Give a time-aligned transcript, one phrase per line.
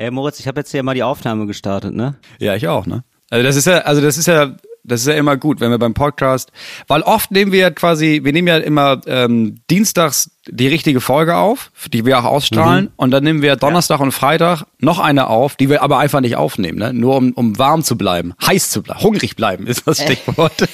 [0.00, 2.14] Ey Moritz, ich habe jetzt hier mal die Aufnahme gestartet, ne?
[2.38, 3.04] Ja, ich auch, ne?
[3.28, 5.76] Also das ist ja, also das ist ja, das ist ja immer gut, wenn wir
[5.78, 6.50] beim Podcast,
[6.88, 11.36] weil oft nehmen wir ja quasi, wir nehmen ja immer ähm, dienstags die richtige Folge
[11.36, 12.90] auf, die wir auch ausstrahlen, Mhm.
[12.96, 16.36] und dann nehmen wir Donnerstag und Freitag noch eine auf, die wir aber einfach nicht
[16.36, 16.94] aufnehmen, ne?
[16.94, 20.54] Nur um, um warm zu bleiben, heiß zu bleiben, hungrig bleiben ist das Stichwort.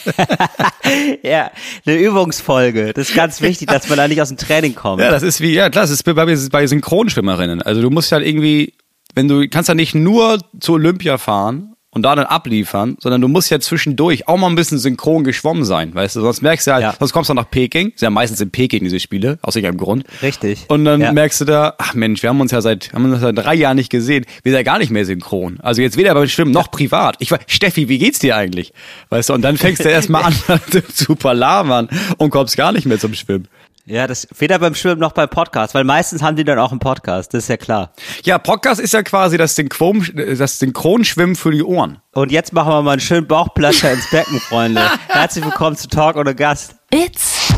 [1.24, 1.50] Ja,
[1.84, 2.92] eine Übungsfolge.
[2.92, 5.02] Das ist ganz wichtig, dass man da nicht aus dem Training kommt.
[5.02, 7.60] Ja, das ist wie, ja klar, das ist bei, bei- bei Synchronschwimmerinnen.
[7.60, 8.72] Also du musst halt irgendwie,
[9.16, 13.28] wenn du kannst ja nicht nur zu Olympia fahren und da dann abliefern, sondern du
[13.28, 16.20] musst ja zwischendurch auch mal ein bisschen synchron geschwommen sein, weißt du?
[16.20, 16.94] Sonst merkst du halt, Ja.
[16.98, 20.04] sonst kommst du nach Peking, ist ja meistens in Peking diese Spiele, aus irgendeinem Grund.
[20.20, 20.66] Richtig.
[20.68, 21.12] Und dann Ja.
[21.12, 23.76] merkst du da, ach Mensch, wir haben uns ja seit, haben uns seit drei Jahren
[23.76, 25.58] nicht gesehen, wir sind ja gar nicht mehr synchron.
[25.62, 27.16] Also jetzt weder beim Schwimmen noch privat.
[27.20, 28.74] Ich war, Steffi, wie geht's dir eigentlich?
[29.08, 30.60] Weißt du, und dann fängst du erstmal an
[30.92, 31.88] zu palavern
[32.18, 33.48] und kommst gar nicht mehr zum Schwimmen.
[33.88, 36.80] Ja, das weder beim Schwimmen noch beim Podcast, weil meistens haben die dann auch einen
[36.80, 37.92] Podcast, das ist ja klar.
[38.24, 40.04] Ja, Podcast ist ja quasi das, Synchron,
[40.36, 41.98] das Synchronschwimmen für die Ohren.
[42.12, 44.82] Und jetzt machen wir mal einen schönen Bauchplatscher ins Becken, Freunde.
[45.08, 46.74] Herzlich willkommen zu Talk ohne Gast.
[46.92, 47.54] It's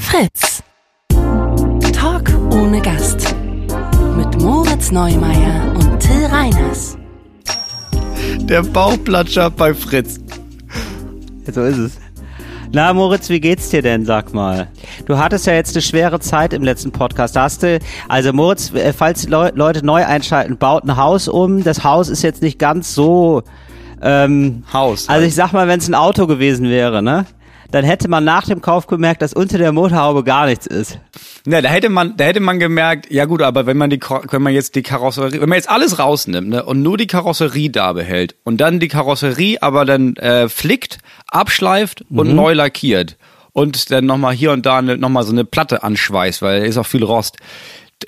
[0.00, 0.64] Fritz.
[1.92, 3.32] Talk ohne Gast.
[4.16, 6.98] Mit Moritz Neumeier und Till Reiners.
[8.40, 10.18] Der Bauchplatscher bei Fritz.
[11.46, 12.05] Ja, so ist es.
[12.76, 14.68] Na, Moritz, wie geht's dir denn, sag mal?
[15.06, 17.34] Du hattest ja jetzt eine schwere Zeit im letzten Podcast.
[17.34, 21.26] Da hast du, also Moritz, äh, falls die Leu Leute neu einschalten, baut ein Haus
[21.26, 21.64] um.
[21.64, 23.42] Das Haus ist jetzt nicht ganz so,
[24.02, 25.08] ähm, Haus.
[25.08, 27.24] also ich sag mal, wenn es ein Auto gewesen wäre, ne?
[27.70, 30.98] Dann hätte man nach dem Kauf gemerkt, dass unter der Motorhaube gar nichts ist.
[31.44, 34.42] Ne, da hätte man, da hätte man gemerkt, ja gut, aber wenn man die, wenn
[34.42, 37.92] man jetzt die Karosserie, wenn man jetzt alles rausnimmt, ne, und nur die Karosserie da
[37.92, 43.16] behält und dann die Karosserie aber dann äh, flickt, abschleift und neu lackiert
[43.52, 46.78] und dann nochmal hier und da ne, nochmal so eine Platte anschweißt, weil da ist
[46.78, 47.36] auch viel Rost.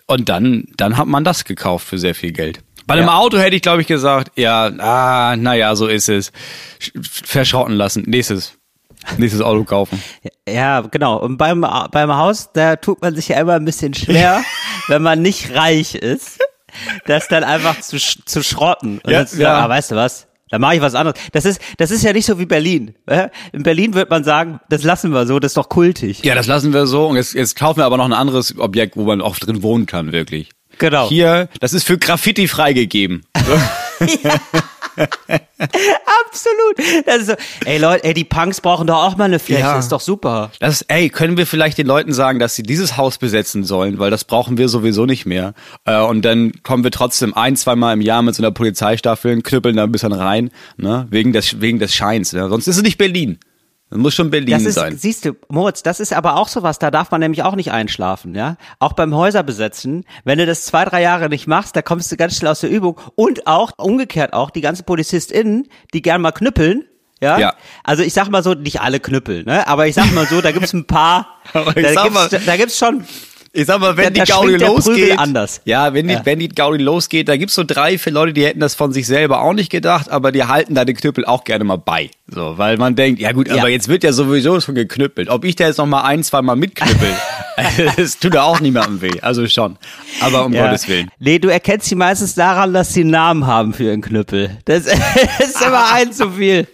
[0.06, 2.60] Und dann, dann hat man das gekauft für sehr viel Geld.
[2.86, 3.16] Bei einem Ja.
[3.18, 6.32] Auto hätte ich, glaube ich, gesagt, ja, ah, naja, so ist es.
[6.80, 6.92] Sch-
[7.24, 8.04] Verschrotten lassen.
[8.06, 8.57] Nächstes.
[9.16, 10.02] Nächstes Auto kaufen.
[10.48, 11.18] Ja, genau.
[11.18, 14.42] Und beim, beim Haus, da tut man sich ja immer ein bisschen schwer,
[14.88, 16.38] wenn man nicht reich ist,
[17.06, 18.98] das dann einfach zu, zu schrotten.
[18.98, 19.64] Und Ja, dann ja.
[19.64, 20.26] ah, weißt du was?
[20.50, 21.18] Da mache ich was anderes.
[21.32, 22.94] Das ist, das ist ja nicht so wie Berlin.
[23.52, 26.24] In Berlin wird man sagen, das lassen wir so, das ist doch kultig.
[26.24, 27.06] Ja, das lassen wir so.
[27.06, 29.84] Und jetzt, jetzt kaufen wir aber noch ein anderes Objekt, wo man auch drin wohnen
[29.84, 30.50] kann, wirklich.
[30.78, 31.08] Genau.
[31.08, 33.26] Hier, das ist für Graffiti freigegeben.
[36.26, 37.06] Absolut.
[37.06, 39.78] Das ist so, ey Leute, ey, die Punks brauchen doch auch mal eine Fläche, Ja.
[39.78, 40.50] ist doch super.
[40.60, 44.10] Das, ey, können wir vielleicht den Leuten sagen, dass sie dieses Haus besetzen sollen, weil
[44.10, 45.54] das brauchen wir sowieso nicht mehr.
[45.84, 49.42] Äh, und dann kommen wir trotzdem ein, zweimal im Jahr mit so einer Polizeistaffel, und
[49.44, 51.06] knüppeln da ein bisschen rein, ne?
[51.10, 52.32] Wegen des, wegen des Scheins.
[52.32, 52.48] Ne?
[52.48, 53.38] Sonst ist es nicht Berlin.
[53.90, 54.98] Das muss schon Berlin ist, sein.
[54.98, 58.34] siehst du, Moritz, das ist aber auch sowas, da darf man nämlich auch nicht einschlafen,
[58.34, 58.56] ja.
[58.80, 62.36] Auch beim Häuserbesetzen, wenn du das zwei, drei Jahre nicht machst, da kommst du ganz
[62.36, 63.00] schnell aus der Übung.
[63.14, 66.84] Und auch, umgekehrt auch, die ganzen PolizistInnen, die gern mal knüppeln,
[67.20, 67.38] ja.
[67.38, 67.54] Ja.
[67.82, 69.66] Also ich sag mal so, nicht alle knüppeln, ne?
[69.66, 73.04] Aber ich sag mal so, da gibt's ein paar, da, gibt's, mal- da gibt's schon,
[73.58, 75.18] Ich sag mal, wenn Da- da die Gaudi losgeht.
[75.18, 75.60] anders.
[75.64, 76.20] Ja, wenn die, Ja.
[76.24, 79.06] wenn die Gaudi losgeht, da gibt's so drei, vier Leute, die hätten das von sich
[79.06, 82.10] selber auch nicht gedacht, aber die halten da den Knüppel auch gerne mal bei.
[82.28, 83.56] So, weil man denkt, ja gut, Ja.
[83.56, 85.28] aber jetzt wird ja sowieso schon geknüppelt.
[85.28, 87.10] Ob ich da jetzt noch mal ein, zwei Mal mitknüppel,
[87.96, 89.20] das tut ja auch niemandem weh.
[89.22, 89.76] Also schon.
[90.20, 90.66] Aber um ja.
[90.66, 91.10] Gottes Willen.
[91.18, 94.56] Nee, du erkennst sie meistens daran, dass sie einen Namen haben für ihren Knüppel.
[94.66, 94.86] Das
[95.38, 96.68] ist immer ein zu viel.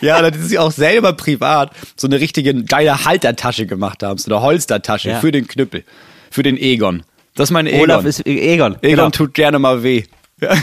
[0.00, 4.42] Ja, dass sie auch selber privat so eine richtige geile Haltertasche gemacht haben, so eine
[4.42, 5.20] Holstertasche Ja.
[5.20, 5.84] für den Knüppel,
[6.30, 7.02] für den Egon.
[7.34, 7.80] Das ist mein Egon.
[7.82, 8.76] Olaf ist Egon.
[8.76, 9.10] Egon genau.
[9.10, 10.04] tut gerne mal weh.
[10.40, 10.54] Ja.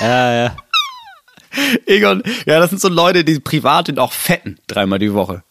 [0.00, 0.56] Ja, ja.
[1.86, 5.42] Egon, ja, das sind so Leute, die privat sind auch fetten dreimal die Woche.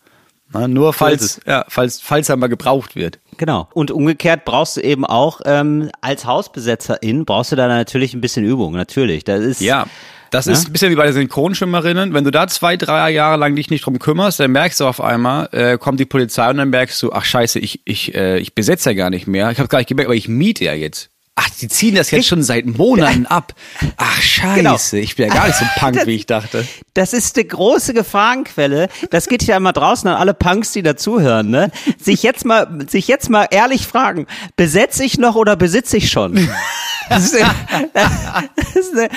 [0.53, 3.19] Na, nur falls, ja, falls, falls er mal gebraucht wird.
[3.37, 3.69] Genau.
[3.73, 8.43] Und umgekehrt brauchst du eben auch ähm, als Hausbesetzerin brauchst du da natürlich ein bisschen
[8.43, 9.23] Übung, natürlich.
[9.23, 9.85] Das ist Ja.
[10.31, 12.13] Das ist ein bisschen wie bei den Synchronschwimmerinnen.
[12.13, 15.01] Wenn du da zwei, drei Jahre lang dich nicht drum kümmerst, dann merkst du auf
[15.01, 18.55] einmal, äh, kommt die Polizei und dann merkst du, ach scheiße, ich, ich, äh, ich
[18.55, 19.51] besetze ja gar nicht mehr.
[19.51, 21.09] Ich habe gar nicht gemerkt, aber ich miete ja jetzt.
[21.35, 23.53] Ach, die ziehen das jetzt schon seit Monaten ab.
[23.97, 24.77] Ach scheiße, Genau.
[24.91, 26.67] ich bin ja gar nicht so punk, wie ich dachte.
[26.93, 28.89] Das ist eine große Gefahrenquelle.
[29.11, 31.71] Das geht ja immer draußen an alle Punks, die dazuhören, ne?
[31.97, 34.27] Sich jetzt mal, sich jetzt mal ehrlich fragen,
[34.57, 36.47] besetze ich noch oder besitze ich schon?
[37.09, 39.09] Das ist, eine, das ist eine,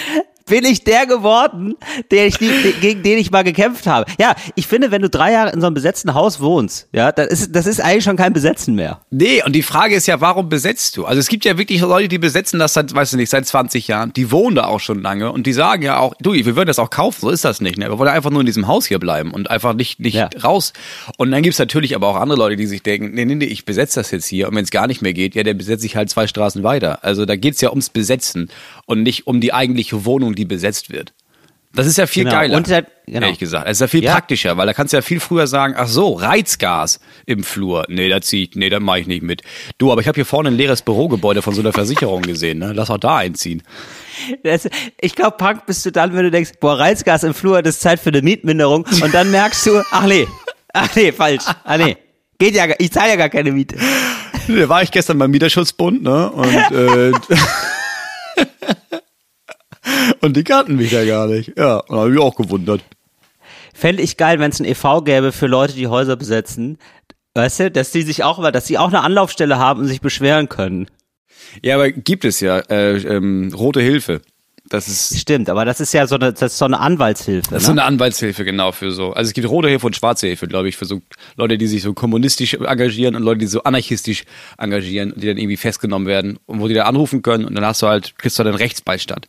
[0.47, 1.75] bin ich der geworden,
[2.11, 4.11] der ich, gegen den ich mal gekämpft habe.
[4.19, 7.29] Ja, ich finde, wenn du drei Jahre in so einem besetzten Haus wohnst, ja, das
[7.29, 9.01] ist, das ist eigentlich schon kein Besetzen mehr.
[9.11, 11.07] Nee, und die Frage ist ja, warum besetzt du?
[11.07, 13.89] Also es gibt ja wirklich Leute, die besetzen das seit, weiß ich nicht, seit 20
[13.89, 16.69] Jahren, die wohnen da auch schon lange und die sagen ja auch, du, wir würden
[16.69, 17.89] das auch kaufen, so ist das nicht, ne?
[17.89, 20.29] Wir wollen einfach nur in diesem Haus hier bleiben und einfach nicht, nicht ja.
[20.43, 20.73] raus.
[21.17, 23.65] Und dann gibt's natürlich aber auch andere Leute, die sich denken, nee, nee, nee, ich
[23.65, 25.97] besetze das jetzt hier und wenn es gar nicht mehr geht, ja, der besetze ich
[25.97, 27.03] halt zwei Straßen weiter.
[27.03, 28.51] Also da geht's ja ums Besetzen
[28.87, 31.13] und nicht um die eigentliche Wohnung, die besetzt wird.
[31.75, 32.37] Das ist ja viel genau.
[32.37, 32.57] geiler.
[32.57, 33.23] Und halt, genau.
[33.23, 33.67] Ehrlich gesagt.
[33.67, 34.13] Es ist ja viel ja.
[34.13, 37.85] praktischer, weil da kannst du ja viel früher sagen, ach so, Reizgas im Flur.
[37.89, 39.43] Nee, da zieh ich, nee, da mache ich nicht mit.
[39.79, 42.73] Du, aber ich habe hier vorne ein leeres Bürogebäude von so einer Versicherung gesehen, ne?
[42.73, 43.63] Lass auch da einziehen.
[44.45, 44.69] Das,
[45.01, 47.83] ich glaube, Punk bist du dann, wenn du denkst, boah, Reizgas im Flur, das ist
[47.83, 48.87] Zeit für eine Mietminderung.
[49.03, 50.29] Und dann merkst du, ach nee,
[50.73, 51.45] ach nee, falsch.
[51.65, 51.97] Ach nee.
[52.39, 53.77] Geht ja, ich zahle ja gar keine Miete.
[54.47, 56.31] Da war ich gestern beim Mieterschutzbund, ne?
[56.31, 57.13] Und äh,
[60.21, 61.59] Und die kannten mich ja gar nicht.
[61.59, 62.83] Ja, und habe ich auch gewundert.
[63.75, 65.03] Fände ich geil, wenn es ein e.V.
[65.03, 66.79] gäbe für Leute, die Häuser besetzen.
[67.35, 70.49] Weißt du, dass die sich auch dass sie auch eine Anlaufstelle haben und sich beschweren
[70.49, 70.87] können.
[71.63, 74.23] Ja, aber gibt es ja äh, ähm, rote Hilfe.
[74.71, 77.51] Das ist stimmt, aber das ist ja so eine, das ist so eine Anwaltshilfe.
[77.51, 77.75] Das ist ne?
[77.75, 79.13] so eine Anwaltshilfe genau für so.
[79.13, 81.03] Also es gibt rote Hilfe und schwarze Hilfe, glaube ich, für so
[81.37, 84.25] Leute, die sich so kommunistisch engagieren und Leute, die so anarchistisch
[84.57, 87.65] engagieren und die dann irgendwie festgenommen werden und wo die da anrufen können und dann
[87.65, 89.29] hast du halt kriegst du dann Rechtsbeistand.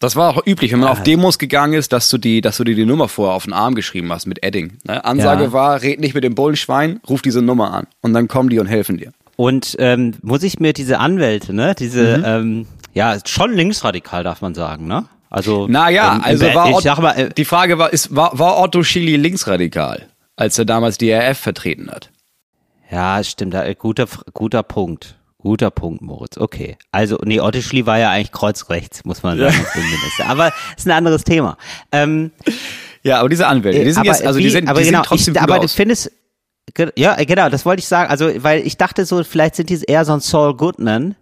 [0.00, 0.92] Das war auch üblich, wenn man ja.
[0.92, 3.52] auf Demos gegangen ist, dass du die, dass du dir die Nummer vorher auf den
[3.52, 4.78] Arm geschrieben hast mit Edding.
[4.84, 5.04] Ne?
[5.04, 5.52] Ansage ja.
[5.52, 7.86] war, red nicht mit dem Bullenschwein, ruf diese Nummer an.
[8.00, 9.12] Und dann kommen die und helfen dir.
[9.36, 12.24] Und ähm, muss ich mir diese Anwälte, ne, diese, mhm.
[12.26, 15.06] ähm, ja, schon linksradikal, darf man sagen, ne?
[15.28, 18.60] Also, naja, ähm, also war ich sag mal, äh, die Frage war, ist, war, war
[18.60, 20.06] Otto Schily linksradikal,
[20.36, 22.10] als er damals die RF vertreten hat?
[22.90, 25.16] Ja, stimmt, guter, guter Punkt.
[25.38, 26.38] Guter Punkt, Moritz.
[26.38, 26.78] Okay.
[26.90, 29.54] Also, nee, Otto Schlie war ja eigentlich kreuzrechts, muss man sagen.
[30.18, 30.26] Ja.
[30.26, 31.58] Aber ist ein anderes Thema.
[31.92, 32.30] Ähm,
[33.02, 35.06] ja, aber diese Anwälte, die sind jetzt, also wie, die sind, aber die genau, sind
[35.06, 36.10] trotzdem ich, aber du findest,
[36.96, 38.10] ja, genau, das wollte ich sagen.
[38.10, 41.14] Also, weil ich dachte so, vielleicht sind die eher so ein Saul Goodman,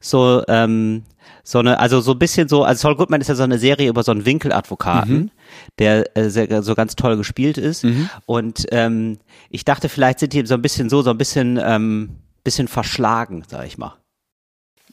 [0.00, 1.04] so, ähm,
[1.50, 3.88] so eine, also so ein bisschen so, also Saul Goodman ist ja so eine Serie
[3.88, 5.30] über so einen Winkeladvokaten, mhm.
[5.78, 7.82] der äh, sehr, so ganz toll gespielt ist.
[7.82, 8.08] Mhm.
[8.24, 9.18] Und ähm,
[9.48, 13.42] ich dachte, vielleicht sind die so ein bisschen so, so ein bisschen ähm, bisschen verschlagen,
[13.48, 13.96] sag ich mal.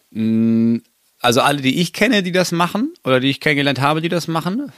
[0.10, 0.78] Mm,
[1.20, 4.28] also alle, die ich kenne, die das machen, oder die ich kennengelernt habe, die das
[4.28, 4.72] machen,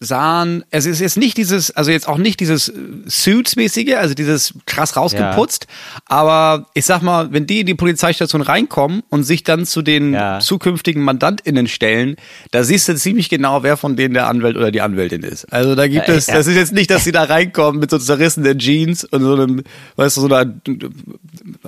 [0.00, 2.72] sahen, es ist jetzt nicht dieses, also jetzt auch nicht dieses
[3.06, 6.02] Suits-mäßige, also dieses krass rausgeputzt, ja.
[6.06, 10.14] aber ich sag mal, wenn die in die Polizeistation reinkommen und sich dann zu den
[10.14, 10.40] ja.
[10.40, 12.16] zukünftigen MandantInnen stellen,
[12.52, 15.52] da siehst du ziemlich genau, wer von denen der Anwalt oder die Anwältin ist.
[15.52, 17.98] Also da gibt ja, es, das ist jetzt nicht, dass sie da reinkommen mit so
[17.98, 19.62] zerrissenen Jeans und so einem,
[19.96, 20.54] weißt du, so einer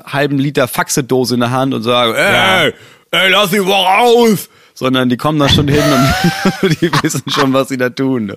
[0.04, 2.72] halben Liter Faxedose in der Hand und sagen, ey,
[3.10, 4.48] ey, lass sie mal raus!
[4.78, 5.82] Sondern die kommen da schon hin
[6.62, 8.34] und die wissen schon, was sie da tun.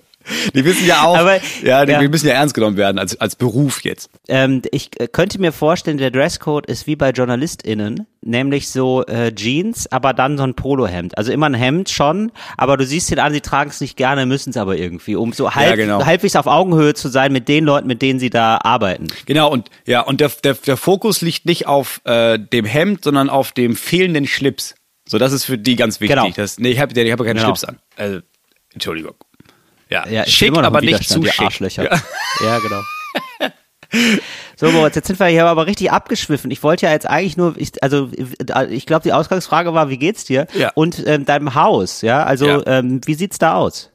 [0.55, 2.01] Die wissen ja auch, Aber, ja, die, ja.
[2.07, 4.09] müssen ja ernst genommen werden als, als Beruf jetzt.
[4.27, 9.33] Ähm, ich äh, könnte mir vorstellen, der Dresscode ist wie bei JournalistInnen, nämlich so äh,
[9.33, 11.17] Jeans, aber dann so ein Polohemd.
[11.17, 14.25] Also immer ein Hemd schon, aber du siehst den an, sie tragen es nicht gerne,
[14.25, 16.05] müssen es aber irgendwie, um so halb, ja, genau.
[16.05, 19.07] halbwegs auf Augenhöhe zu sein mit den Leuten, mit denen sie da arbeiten.
[19.25, 23.29] Genau, und ja, und der, der, der Fokus liegt nicht auf äh, dem Hemd, sondern
[23.29, 24.75] auf dem fehlenden Schlips.
[25.11, 26.15] So, das ist für die ganz wichtig.
[26.15, 26.31] Genau.
[26.33, 27.47] Das, nee, ich habe ich hab keinen genau.
[27.47, 27.79] Schlips an.
[27.97, 28.21] Also,
[28.71, 29.15] Entschuldigung.
[29.89, 31.37] Ja, ja schick, aber nicht zu schick.
[31.37, 31.83] Arschlöcher.
[31.83, 32.01] Ja,
[32.45, 32.81] ja genau.
[34.55, 36.49] So, Moritz, jetzt sind wir hier aber richtig abgeschwiffen.
[36.49, 38.09] Ich wollte ja jetzt eigentlich nur, ich, also
[38.69, 40.47] ich glaube, die Ausgangsfrage war, wie geht's dir?
[40.53, 40.71] Ja.
[40.75, 42.23] Und ähm, deinem Haus, ja?
[42.23, 42.65] Also, ja.
[42.67, 43.91] Ähm, wie sieht's da aus?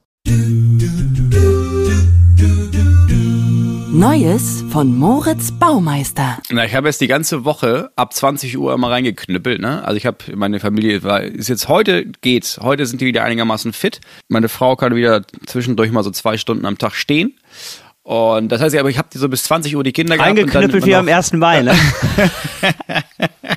[3.99, 6.37] Neues von Moritz Baumeister.
[6.51, 9.59] Na, ich habe jetzt die ganze Woche ab 20 Uhr immer reingeknüppelt.
[9.59, 9.83] Ne?
[9.83, 12.61] Also ich habe meine Familie war ist jetzt heute geht's.
[12.61, 14.03] Heute sind die wieder einigermaßen fit.
[14.29, 17.39] Meine Frau kann wieder zwischendurch mal so zwei Stunden am Tag stehen.
[18.03, 20.29] Und das heißt, aber ich habe die so bis 20 Uhr die Kinder gehabt.
[20.29, 21.33] Eingeknüppelt wie am 1.
[21.33, 21.75] Mai, ne?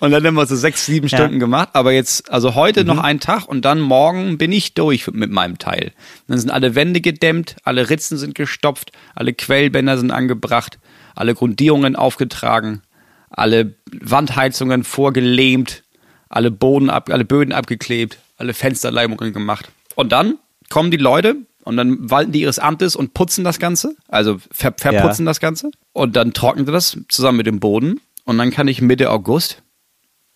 [0.00, 1.18] Und dann haben wir so sechs, sieben ja.
[1.18, 1.70] Stunden gemacht.
[1.72, 2.86] Aber jetzt, also heute mhm.
[2.88, 5.92] noch ein Tag und dann morgen bin ich durch mit meinem Teil.
[6.28, 10.78] Dann sind alle Wände gedämmt, alle Ritzen sind gestopft, alle Quellbänder sind angebracht,
[11.14, 12.82] alle Grundierungen aufgetragen,
[13.30, 15.82] alle Wandheizungen vorgelähmt,
[16.28, 19.70] alle Boden ab, alle Böden abgeklebt, alle Fensterleimungen gemacht.
[19.94, 20.38] Und dann
[20.70, 24.72] kommen die Leute und dann walten die ihres Amtes und putzen das Ganze, also ver
[24.76, 25.30] verputzen ja.
[25.30, 25.70] das Ganze.
[25.92, 29.62] Und dann trocknen sie das zusammen mit dem Boden und dann kann ich Mitte August,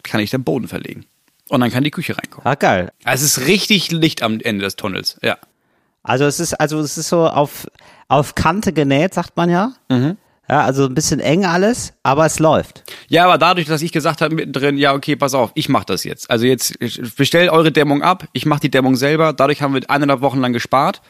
[0.02, 1.06] kann ich den Boden verlegen.
[1.48, 2.46] Und dann kann die Küche reinkommen.
[2.46, 2.92] Ah, geil.
[3.04, 5.38] Also es ist richtig Licht am Ende des Tunnels, ja.
[6.02, 7.66] Also es ist, also es ist so auf,
[8.08, 9.72] auf Kante genäht, sagt man ja.
[9.88, 10.16] Mhm.
[10.48, 12.84] Ja, also ein bisschen eng alles, aber es läuft.
[13.08, 16.04] Ja, aber dadurch, dass ich gesagt habe mittendrin, ja, okay, pass auf, ich mache das
[16.04, 16.30] jetzt.
[16.30, 16.78] Also jetzt
[17.16, 19.32] bestell eure Dämmung ab, ich mache die Dämmung selber.
[19.32, 21.02] Dadurch haben wir eineinhalb Wochen lang gespart.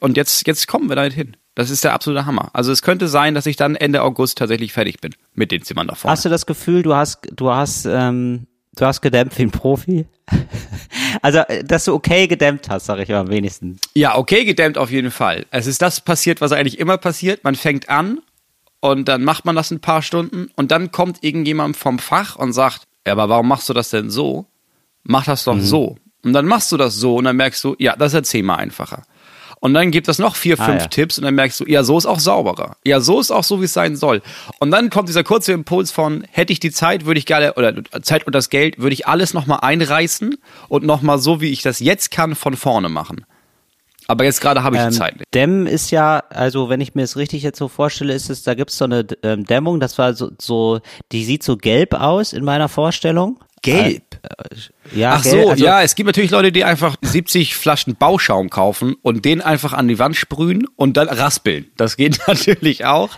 [0.00, 1.36] Und jetzt, jetzt kommen wir damit hin.
[1.56, 2.50] Das ist der absolute Hammer.
[2.52, 5.88] Also es könnte sein, dass ich dann Ende August tatsächlich fertig bin mit den Zimmern
[5.88, 6.12] da vorne.
[6.12, 8.46] Hast du das Gefühl, du hast, du hast, ähm,
[8.76, 10.04] du hast gedämmt wie ein Profi?
[11.22, 13.80] also, dass du okay gedämmt hast, sage ich mal am wenigsten.
[13.94, 15.46] Ja, okay gedämmt auf jeden Fall.
[15.50, 17.42] Es ist das passiert, was eigentlich immer passiert.
[17.42, 18.20] Man fängt an
[18.80, 22.52] und dann macht man das ein paar Stunden und dann kommt irgendjemand vom Fach und
[22.52, 24.44] sagt, ja, aber warum machst du das denn so?
[25.04, 25.62] Mach das doch mhm.
[25.62, 25.96] so.
[26.22, 28.58] Und dann machst du das so und dann merkst du, ja, das ist ja zehnmal
[28.58, 29.04] einfacher.
[29.66, 30.86] Und dann gibt es noch vier, ah, fünf ah, ja.
[30.86, 32.76] Tipps und dann merkst du, ja, so ist auch sauberer.
[32.84, 34.22] Ja, so ist auch so, wie es sein soll.
[34.60, 37.74] Und dann kommt dieser kurze Impuls von, hätte ich die Zeit, würde ich gerne, oder
[38.02, 40.36] Zeit und das Geld, würde ich alles nochmal einreißen
[40.68, 43.26] und nochmal so, wie ich das jetzt kann, von vorne machen.
[44.06, 45.34] Aber jetzt gerade habe ich ähm, die Zeit nicht.
[45.34, 48.54] Dämmen ist ja, also wenn ich mir es richtig jetzt so vorstelle, ist es, da
[48.54, 50.78] gibt es so eine ähm, Dämmung, das war so, so,
[51.10, 53.40] die sieht so gelb aus in meiner Vorstellung.
[53.66, 54.02] Gelb?
[54.22, 57.96] Äh, ja, Ach gelb, so, also, ja, es gibt natürlich Leute, die einfach 70 Flaschen
[57.96, 61.66] Bauschaum kaufen und den einfach an die Wand sprühen und dann raspeln.
[61.76, 63.10] Das geht natürlich auch.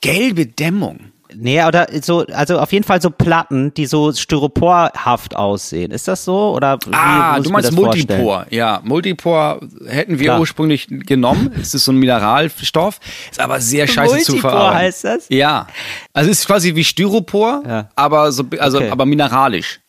[0.00, 1.12] Gelbe Dämmung.
[1.36, 5.90] Nee, oder so, also auf jeden Fall so Platten, die so styroporhaft aussehen.
[5.90, 6.54] Ist das so?
[6.54, 8.46] Oder ah, du meinst Multipor.
[8.50, 10.40] Ja, Multipor hätten wir Klar.
[10.40, 11.52] ursprünglich genommen.
[11.60, 13.00] Es ist so ein Mineralstoff,
[13.30, 14.78] ist aber sehr scheiße Multipor zu verarbeiten.
[14.78, 15.26] heißt das?
[15.28, 15.66] Ja.
[16.12, 17.88] Also es ist quasi wie Styropor, ja.
[17.96, 18.90] aber so, also, okay.
[18.90, 19.80] aber mineralisch.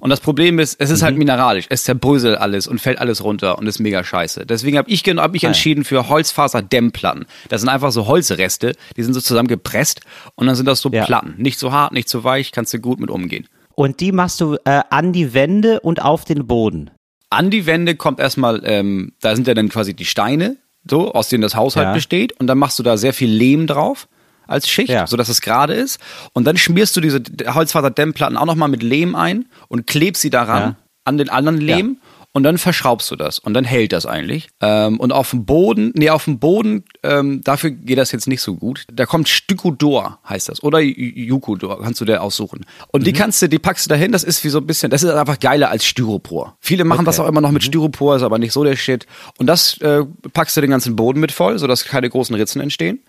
[0.00, 1.18] Und das Problem ist, es ist halt mhm.
[1.18, 1.66] halt mineralisch.
[1.68, 4.46] Es zerbröselt alles und fällt alles runter und ist mega scheiße.
[4.46, 7.26] Deswegen habe ich, hab ich entschieden für Holzfaserdämmplatten.
[7.48, 10.00] Das sind einfach so Holzreste, die sind so zusammengepresst
[10.34, 11.04] und dann sind das so ja.
[11.04, 11.34] Platten.
[11.36, 13.46] Nicht so hart, nicht so weich, kannst du gut mit umgehen.
[13.74, 16.90] Und die machst du äh, an die Wände und auf den Boden.
[17.28, 20.56] An die Wände kommt erstmal, ähm, da sind ja dann quasi die Steine,
[20.88, 21.92] so, aus denen das Haushalt ja.
[21.92, 22.38] besteht.
[22.40, 24.08] Und dann machst du da sehr viel Lehm drauf
[24.50, 25.06] als Schicht, ja.
[25.06, 25.98] sodass es gerade ist.
[26.32, 30.62] Und dann schmierst du diese Holzfaserdämmplatten auch nochmal mit Lehm ein und klebst sie daran
[30.62, 30.76] ja.
[31.04, 31.98] an den anderen Lehm.
[32.00, 32.06] Ja.
[32.32, 34.50] Und dann verschraubst du das und dann hält das eigentlich.
[34.60, 38.40] Ähm, und auf dem Boden, nee, auf dem Boden, ähm, dafür geht das jetzt nicht
[38.40, 38.84] so gut.
[38.92, 40.62] Da kommt Stückodor, heißt das.
[40.62, 42.64] Oder Yukodor, kannst du dir aussuchen.
[42.92, 43.04] Und mhm.
[43.04, 45.10] die kannst du, die packst du dahin, das ist wie so ein bisschen, das ist
[45.10, 46.56] einfach geiler als Styropor.
[46.60, 47.06] Viele machen okay.
[47.06, 47.66] das auch immer noch mit mhm.
[47.66, 49.06] Styropor, ist aber nicht so der Shit.
[49.38, 53.00] Und das äh, packst du den ganzen Boden mit voll, sodass keine großen Ritzen entstehen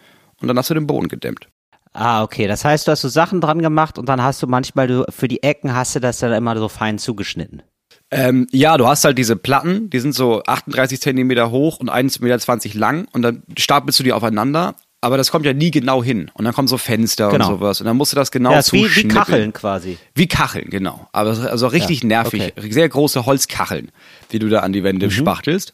[0.42, 1.48] und dann hast du den Boden gedämmt.
[1.94, 2.48] Ah, okay.
[2.48, 5.28] Das heißt, du hast so Sachen dran gemacht und dann hast du manchmal du, für
[5.28, 7.64] die Ecken hast du das dann immer so fein zugeschnitten.
[8.10, 12.24] Ähm, ja, du hast halt diese Platten, die sind so 38 Zentimeter hoch und 1,20
[12.24, 14.76] Meter lang und dann stapelst du die aufeinander.
[15.04, 16.30] Aber das kommt ja nie genau hin.
[16.36, 17.50] Und dann kommen so Fenster genau.
[17.50, 17.82] und sowas.
[17.82, 19.98] Und dann musst du das genau ja, wie, wie Kacheln quasi.
[20.14, 21.08] Wie Kacheln, genau.
[21.12, 22.54] Aber also richtig ja, nervig.
[22.56, 22.72] Okay.
[22.72, 23.92] Sehr große Holzkacheln,
[24.32, 25.12] die du da an die Wände mhm.
[25.12, 25.74] spachtelst.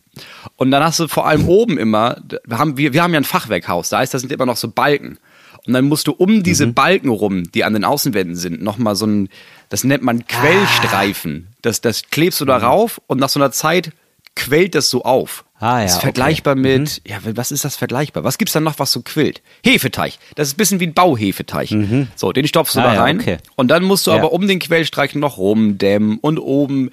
[0.56, 3.26] Und dann hast du vor allem oben immer, wir haben, wir, wir haben ja ein
[3.26, 5.20] Fachwerkhaus, da heißt, da sind immer noch so Balken.
[5.68, 6.74] Und dann musst du um diese mhm.
[6.74, 9.28] Balken rum, die an den Außenwänden sind, nochmal so ein,
[9.68, 11.48] das nennt man Quellstreifen.
[11.50, 11.56] Ah.
[11.64, 12.64] Das, das klebst du da mhm.
[12.64, 13.92] rauf und nach so einer Zeit
[14.38, 15.44] quält das so auf.
[15.60, 16.80] Ah, ja, das ist vergleichbar okay.
[16.80, 17.12] mit, mhm.
[17.12, 18.24] ja, was ist das vergleichbar?
[18.24, 19.42] Was gibt's dann noch, was so quillt?
[19.64, 20.14] Hefeteig.
[20.36, 21.72] Das ist ein bisschen wie ein Bauhefeteig.
[21.72, 22.08] Mhm.
[22.16, 23.18] So, den stopfst du ah, da rein.
[23.18, 23.38] Ja, okay.
[23.56, 24.18] Und dann musst du ja.
[24.18, 26.92] aber um den Quellstreifen noch rumdämmen und oben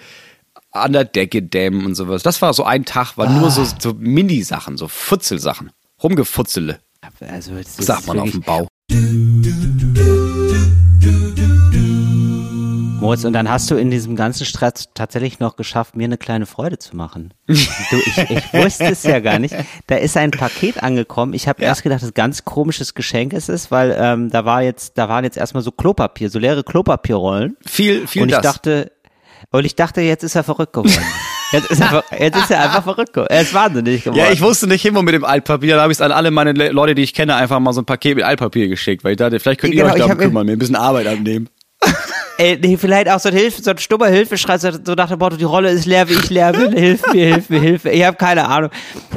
[0.70, 2.22] an der Decke dämmen und sowas.
[2.22, 3.38] Das war so ein Tag, war ah.
[3.38, 5.70] nur so, so Mini-Sachen, so Futzelsachen.
[6.02, 6.80] Rumgefutzele.
[7.20, 8.66] Also, das sagt man auf dem Bau.
[13.04, 16.46] Moritz, und dann hast du in diesem ganzen Stress tatsächlich noch geschafft, mir eine kleine
[16.46, 17.34] Freude zu machen.
[17.90, 19.54] Du, ich, ich wusste es ja gar nicht.
[19.86, 21.34] Da ist ein Paket angekommen.
[21.34, 21.68] Ich habe ja.
[21.68, 25.08] erst gedacht, dass ein ganz komisches Geschenk ist es, weil ähm, da war jetzt, da
[25.10, 27.58] waren jetzt erstmal so Klopapier, so leere Klopapierrollen.
[27.66, 28.42] Viel, viel Und ich das.
[28.42, 28.90] dachte,
[29.50, 30.94] und ich dachte, jetzt ist er verrückt geworden.
[31.52, 33.30] Jetzt ist, er, jetzt ist er einfach verrückt geworden.
[33.30, 34.18] Er ist wahnsinnig geworden.
[34.18, 35.76] Ja, ich wusste nicht immer mit dem Altpapier.
[35.76, 37.84] Da habe ich es an alle meine Leute, die ich kenne, einfach mal so ein
[37.84, 40.52] Paket mit Altpapier geschickt, weil ich dachte, vielleicht könnt ihr genau, euch darum kümmern, mir
[40.52, 41.48] ein bisschen Arbeit abnehmen.
[42.36, 45.36] Ey, nee, vielleicht auch so ein, Hilfe, so ein stummer Hilfeschrei, so nach dem Motto,
[45.36, 47.92] die Rolle ist leer, wie ich leer bin, hilf mir, hilf mir, hilf mir.
[47.92, 48.70] Ich habe keine Ahnung.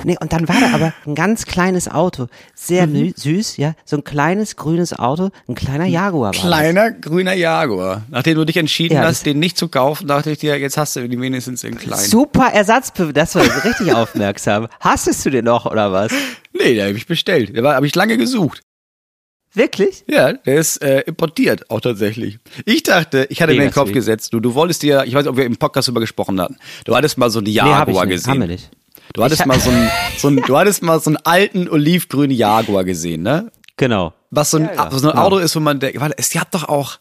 [0.04, 3.14] Nee, und dann war da aber ein ganz kleines Auto, sehr mhm.
[3.16, 7.02] süß, ja, so ein kleines grünes Auto, ein kleiner Jaguar war Kleiner das.
[7.02, 8.04] grüner Jaguar.
[8.10, 10.96] Nachdem du dich entschieden ja, hast, den nicht zu kaufen, dachte ich dir, jetzt hast
[10.96, 12.00] du den wenigstens in klein.
[12.00, 14.68] Super Ersatz, das war richtig aufmerksam.
[14.80, 16.12] Hastest du den noch, oder was?
[16.54, 17.52] Nee, den habe ich bestellt.
[17.56, 18.62] Da habe ich lange gesucht.
[19.58, 20.04] Wirklich?
[20.08, 22.38] Ja, der ist äh, importiert, auch tatsächlich.
[22.66, 25.16] Ich dachte, ich hatte Mega mir in den Kopf gesetzt, du, du wolltest dir, ich
[25.16, 28.06] weiß nicht, ob wir im Podcast darüber gesprochen hatten, du hattest mal so einen Jaguar
[28.06, 28.34] nee, gesehen.
[28.34, 28.70] Haben wir nicht.
[29.14, 32.84] Du hattest mal so einen, so einen, du hattest mal so einen alten olivgrünen Jaguar
[32.84, 33.52] gesehen, ne?
[33.78, 34.14] Genau.
[34.30, 34.92] Was so ein, ja, ja.
[34.92, 35.24] so ein genau.
[35.24, 37.00] Auto ist, wo man denkt, warte, es gab doch auch,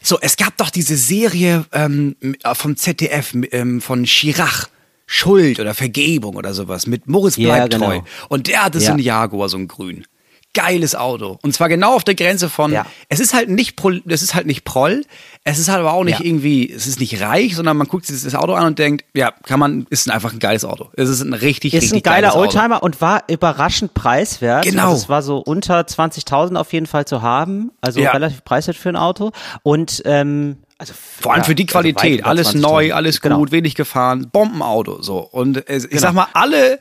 [0.00, 2.16] so, es gab doch diese Serie ähm,
[2.54, 4.68] vom ZDF ähm, von Chirac.
[5.04, 7.90] Schuld oder Vergebung oder sowas mit Moritz bleibt ja, genau.
[7.90, 8.00] treu.
[8.30, 8.86] Und der hatte ja.
[8.86, 10.06] so einen Jaguar, so einen grün.
[10.54, 11.38] Geiles Auto.
[11.42, 12.86] Und zwar genau auf der Grenze von, Ja.
[13.08, 15.04] es ist halt nicht, Prol- es ist halt nicht Proll,
[15.44, 16.24] es ist halt aber auch nicht Ja.
[16.26, 19.32] irgendwie, es ist nicht reich, sondern man guckt sich das Auto an und denkt, ja,
[19.44, 20.90] kann man, ist einfach ein geiles Auto.
[20.94, 22.40] Es ist ein richtig, Ist richtig ein geiler geiles Auto.
[22.58, 24.64] Oldtimer und war überraschend preiswert.
[24.64, 24.90] Genau.
[24.90, 27.72] Also es war so unter 20.000 auf jeden Fall zu haben.
[27.80, 28.10] Also Ja.
[28.12, 29.32] relativ preiswert für ein Auto.
[29.62, 32.60] Und ähm, also Vor allem für die also Qualität, über alles 20.000.
[32.60, 33.50] neu, alles gut, Genau.
[33.52, 35.18] wenig gefahren, Bombenauto, so.
[35.18, 36.00] Und ich Genau.
[36.00, 36.80] sag mal, alle,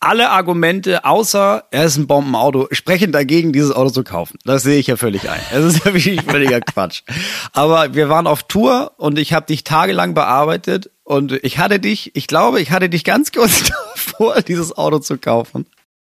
[0.00, 4.38] alle Argumente, außer er ist ein Bombenauto, sprechen dagegen, dieses Auto zu kaufen.
[4.44, 5.40] Das sehe ich ja völlig ein.
[5.52, 7.02] Es ist ja wirklich völliger Quatsch.
[7.52, 12.16] Aber wir waren auf Tour und ich habe dich tagelang bearbeitet und ich hatte dich,
[12.16, 13.64] ich glaube, ich hatte dich ganz kurz
[13.94, 15.66] davor, dieses Auto zu kaufen.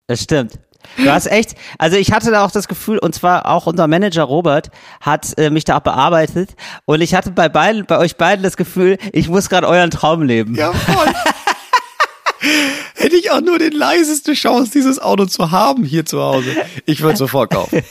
[0.07, 0.53] Das stimmt.
[0.97, 4.23] Du hast echt, also ich hatte da auch das Gefühl, und zwar auch unser Manager
[4.23, 4.69] Robert
[5.01, 8.55] hat äh, mich da auch bearbeitet und ich hatte bei beiden, bei euch beiden das
[8.55, 10.53] Gefühl, ich muss gerade euren Traum leben.
[10.55, 11.13] Ja, voll.
[12.95, 16.55] Hätte ich auch nur die leiseste Chance, dieses Auto zu haben hier zu Hause.
[16.85, 17.81] Ich würde sofort kaufen.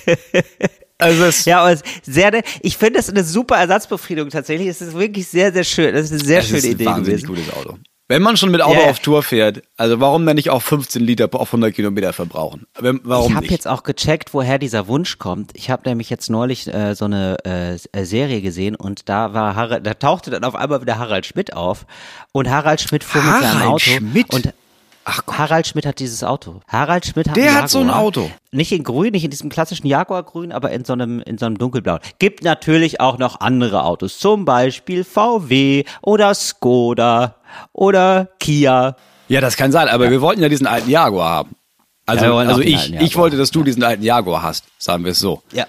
[0.96, 4.68] Also es, Ja, aber es sehr, ich finde das eine super Ersatzbefriedigung tatsächlich.
[4.68, 5.94] Es ist wirklich sehr, sehr schön.
[5.94, 7.46] Das ist eine sehr es schöne ist ein Idee wahnsinnig gewesen.
[7.46, 7.78] gutes Auto.
[8.06, 8.90] Wenn man schon mit Auto ja.
[8.90, 12.66] auf Tour fährt, also warum dann nicht auch 15 Liter auf 100 Kilometer verbrauchen?
[12.78, 15.52] Warum ich habe jetzt auch gecheckt, woher dieser Wunsch kommt.
[15.54, 19.86] Ich habe nämlich jetzt neulich äh, so eine äh, Serie gesehen und da war Harald,
[19.86, 21.86] da tauchte dann auf einmal wieder Harald Schmidt auf
[22.32, 24.34] und Harald Schmidt fuhr mit seinem Harald Auto Schmidt?
[24.34, 24.52] und
[25.04, 25.38] Ach Gott.
[25.38, 26.60] Harald Schmidt hat dieses Auto.
[26.66, 27.90] Harald Schmidt hat Der hat so ein.
[27.90, 28.30] Auto.
[28.52, 31.58] Nicht in grün, nicht in diesem klassischen Jaguar-grün, aber in so einem, in so einem
[31.58, 32.00] dunkelblauen.
[32.18, 34.18] Gibt natürlich auch noch andere Autos.
[34.18, 37.36] Zum Beispiel VW oder Skoda
[37.72, 38.96] oder Kia.
[39.28, 41.56] Ja, das kann sein, aber wir wollten ja diesen alten Jaguar haben.
[42.06, 45.18] Also, Ja, also ich, ich wollte, dass du diesen alten Jaguar hast, sagen wir es
[45.18, 45.42] so.
[45.52, 45.66] Ja.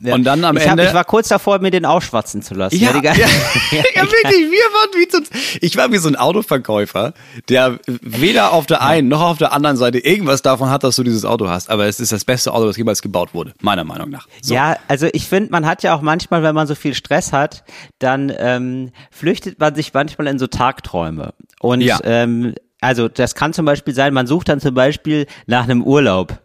[0.00, 2.76] Und dann am ich hab, Ende- ich war kurz davor, mir den ausschwatzen zu lassen.
[2.76, 3.26] Ja, ja, ganze- ja,
[4.02, 5.18] wirklich, wir waren wie so,
[5.60, 7.14] ich war wie so ein Autoverkäufer,
[7.48, 11.02] der weder auf der einen noch auf der anderen Seite irgendwas davon hat, dass du
[11.02, 11.70] dieses Auto hast.
[11.70, 14.26] Aber es ist das beste Auto, das jemals gebaut wurde, meiner Meinung nach.
[14.42, 14.54] So.
[14.54, 17.64] Ja, also ich finde, man hat ja auch manchmal, wenn man so viel Stress hat,
[17.98, 21.32] dann ähm, flüchtet man sich manchmal in so Tagträume.
[21.60, 21.98] Und Ja.
[22.04, 26.38] ähm, also das kann zum Beispiel sein, man sucht dann zum Beispiel nach einem Urlaub.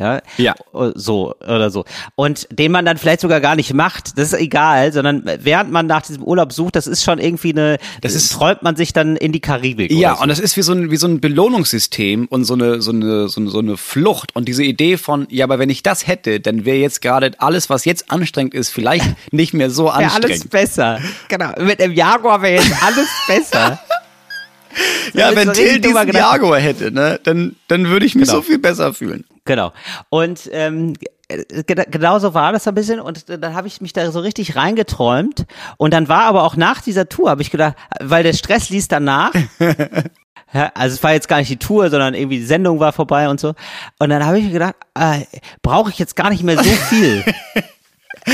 [0.00, 0.54] Ja, Ja.
[0.96, 1.84] so oder so.
[2.16, 5.86] Und den man dann vielleicht sogar gar nicht macht, das ist egal, sondern während man
[5.86, 9.16] nach diesem Urlaub sucht, das ist schon irgendwie eine, Das ist- träumt man sich dann
[9.16, 9.92] in die Karibik.
[9.92, 10.22] Ja, so.
[10.22, 13.28] und das ist wie so ein, wie so ein Belohnungssystem und so eine, so eine,
[13.28, 16.40] so eine, so eine Flucht und diese Idee von, ja, aber wenn ich das hätte,
[16.40, 20.14] dann wäre jetzt gerade alles, was jetzt anstrengend ist, vielleicht nicht mehr so wäre alles
[20.14, 20.50] anstrengend.
[20.50, 20.98] besser.
[21.28, 21.50] Genau.
[21.60, 23.78] Mit dem Jaguar wäre jetzt alles besser.
[25.14, 26.12] Ja, So wenn ein Till diesen.
[26.12, 28.38] Jaguar hätte, ne, dann, dann würde ich mich Genau.
[28.38, 29.24] so viel besser fühlen.
[29.44, 29.72] Genau.
[30.08, 30.92] Und ähm,
[31.28, 34.20] äh, gena- genau so war das ein bisschen und dann habe ich mich da so
[34.20, 35.46] richtig reingeträumt
[35.78, 38.88] und dann war aber auch nach dieser Tour, habe ich gedacht, weil der Stress ließ
[38.88, 39.32] danach.
[40.74, 43.38] Also es war jetzt gar nicht die Tour, sondern irgendwie die Sendung war vorbei und
[43.38, 43.54] so.
[44.00, 45.20] Und dann habe ich mir gedacht, äh,
[45.62, 47.22] brauche ich jetzt gar nicht mehr so viel.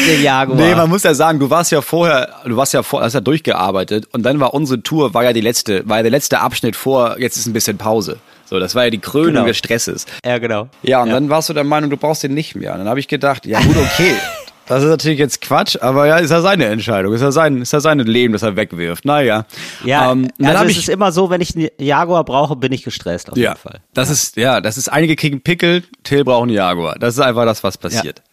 [0.07, 0.57] der Jaguar.
[0.57, 3.21] Nee, man muss ja sagen, du warst ja vorher, du warst ja vor, hast ja
[3.21, 6.77] durchgearbeitet und dann war unsere Tour, war ja die letzte, war ja der letzte Abschnitt
[6.77, 8.19] vor, jetzt ist ein bisschen Pause.
[8.49, 9.45] So, das war ja die Krönung Genau.
[9.47, 10.07] des Stresses.
[10.25, 10.69] ja, genau.
[10.83, 12.73] Ja, und dann warst du der Meinung, du brauchst den nicht mehr.
[12.73, 14.15] Und dann habe ich gedacht, ja gut, okay.
[14.67, 17.73] Das ist natürlich jetzt Quatsch, aber ja, ist ja seine Entscheidung, ist ja sein, ist
[17.73, 19.05] ja sein Leben, das er wegwirft.
[19.05, 19.47] Naja.
[19.85, 22.83] Ja, ähm, also es ich, ist immer so, wenn ich einen Jaguar brauche, bin ich
[22.83, 23.81] gestresst auf ja, jeden Fall.
[23.95, 26.97] das ist, ja, das ist, einige kriegen Pickel, Till braucht einen Jaguar.
[26.99, 28.23] Das ist einfach das, was passiert.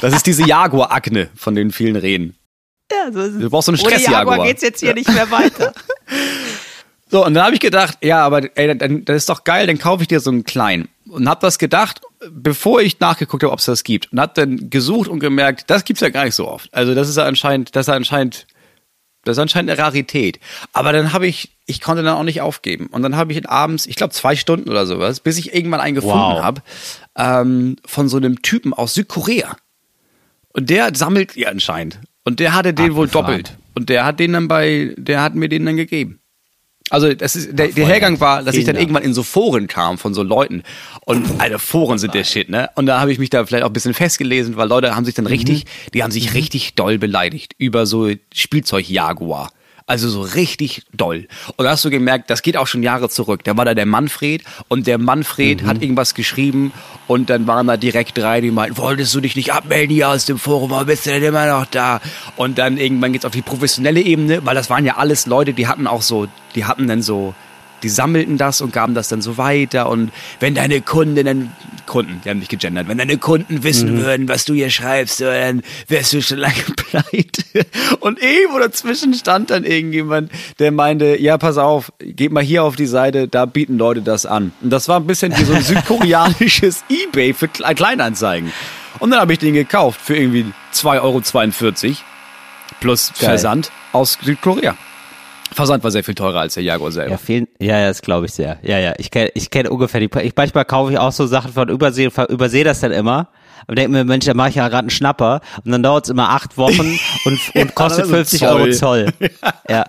[0.00, 2.36] Das ist diese Jaguar-Akne, von denen vielen reden.
[2.90, 3.40] Ja, so ist es.
[3.40, 4.36] Du brauchst so einen Ohne Stress-Jaguar.
[4.36, 5.72] Jaguar geht's jetzt hier nicht mehr weiter.
[7.10, 9.78] So, und dann habe ich gedacht, ja, aber ey, dann, das ist doch geil, dann
[9.78, 10.88] kaufe ich dir so einen kleinen.
[11.08, 14.12] Und habe das gedacht, bevor ich nachgeguckt habe, ob es das gibt.
[14.12, 16.72] Und habe dann gesucht und gemerkt, das gibt's ja gar nicht so oft.
[16.72, 18.46] Also das ist ja anscheinend, das ist ja anscheinend,
[19.24, 20.38] das ist anscheinend eine Rarität.
[20.72, 22.86] Aber dann habe ich, ich konnte dann auch nicht aufgeben.
[22.88, 25.94] Und dann habe ich abends, ich glaube zwei Stunden oder sowas, bis ich irgendwann einen
[25.94, 26.42] gefunden Wow.
[26.42, 26.62] habe,
[27.16, 29.56] ähm, von so einem Typen aus Südkorea.
[30.52, 31.98] Und der sammelt ja anscheinend.
[32.24, 33.26] Und der hatte den wohl Abgefahren.
[33.42, 33.58] doppelt.
[33.74, 36.20] Und der hat den dann bei, der hat mir den dann gegeben.
[36.90, 39.96] Also das ist der, der Hergang war, dass ich dann irgendwann in so Foren kam
[39.96, 40.62] von so Leuten
[41.06, 42.68] und alle Foren sind der Shit, ne?
[42.74, 45.14] Und da habe ich mich da vielleicht auch ein bisschen festgelesen, weil Leute haben sich
[45.14, 49.50] dann richtig, die haben sich richtig doll beleidigt über so Spielzeug Jaguar.
[49.86, 51.28] Also so richtig doll.
[51.56, 53.44] Und da hast du gemerkt, das geht auch schon Jahre zurück.
[53.44, 56.72] Da war da der Manfred und der Manfred hat irgendwas geschrieben
[57.06, 60.24] und dann waren da direkt drei, die meinten, wolltest du dich nicht abmelden hier aus
[60.24, 62.00] dem Forum, warum bist du denn immer noch da?
[62.36, 65.66] Und dann irgendwann geht's auf die professionelle Ebene, weil das waren ja alles Leute, die
[65.66, 67.34] hatten auch so, die hatten dann so,
[67.84, 71.52] die sammelten das und gaben das dann so weiter und wenn deine Kunden dann
[71.86, 72.88] Kunden, die haben nicht gegendert.
[72.88, 77.66] Wenn deine Kunden wissen würden, was du hier schreibst, dann wärst du schon lange pleite.
[78.00, 82.74] Und irgendwo dazwischen stand dann irgendjemand, der meinte, ja, pass auf, geht mal hier auf
[82.76, 84.52] die Seite, da bieten Leute das an.
[84.62, 88.50] Und das war ein bisschen wie so ein südkoreanisches Ebay für Kle- Kleinanzeigen.
[88.98, 91.96] Und dann habe ich den gekauft für irgendwie 2,42 Euro
[92.80, 93.28] plus Geil.
[93.28, 94.74] Versand aus Südkorea.
[95.54, 97.12] Versand war sehr viel teurer als der Jaguar selber.
[97.12, 98.58] Ja, vielen, ja, ja, das glaube ich sehr.
[98.62, 101.52] Ja, ja, ich kenne ich kenn ungefähr die ich Manchmal kaufe ich auch so Sachen
[101.52, 103.28] von Übersee, übersehe das dann immer.
[103.66, 105.40] Und denke mir, Mensch, da mache ich ja gerade einen Schnapper.
[105.64, 108.48] Und dann dauert es immer acht Wochen und, und kostet das ist 50 Zoll.
[108.48, 109.12] Euro Zoll.
[109.68, 109.84] Ja.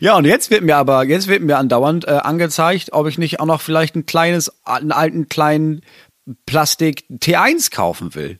[0.00, 3.40] Ja, und jetzt wird mir aber, jetzt wird mir andauernd äh, angezeigt, ob ich nicht
[3.40, 5.80] auch noch vielleicht ein kleines, einen alten kleinen
[6.46, 8.38] Plastik T1 kaufen will.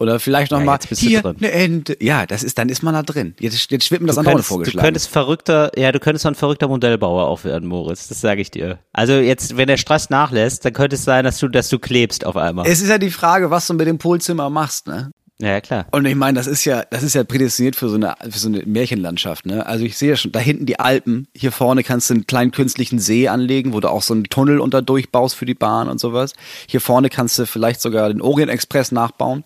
[0.00, 1.36] Oder vielleicht noch Ja, mal hier drin.
[1.38, 1.96] eine Ente.
[2.00, 3.34] Ja, das ist, dann ist man da drin.
[3.40, 4.84] Jetzt, jetzt wird mir das Du andauernd könntest, du vorgeschlagen.
[4.86, 8.06] könntest verrückter, ja, du könntest so ein verrückter Modellbauer auch werden, Moritz.
[8.08, 8.78] Das sage ich dir.
[8.92, 12.24] Also jetzt, wenn der Stress nachlässt, dann könnte es sein, dass du, dass du klebst
[12.24, 12.66] auf einmal.
[12.68, 15.10] es ist ja die Frage, was du mit dem Polzimmer machst, ne?
[15.40, 15.86] ja, ja, klar.
[15.90, 18.48] Und ich meine, das ist ja, das ist ja prädestiniert für so eine, für so
[18.48, 19.66] eine Märchenlandschaft, ne?
[19.66, 22.50] Also ich sehe ja schon, da hinten die Alpen, hier vorne kannst du einen kleinen
[22.52, 25.98] künstlichen See anlegen, wo du auch so einen Tunnel unter durchbaust für die Bahn und
[26.00, 26.34] sowas.
[26.68, 29.42] Hier vorne kannst du vielleicht sogar den Orient Express nachbauen.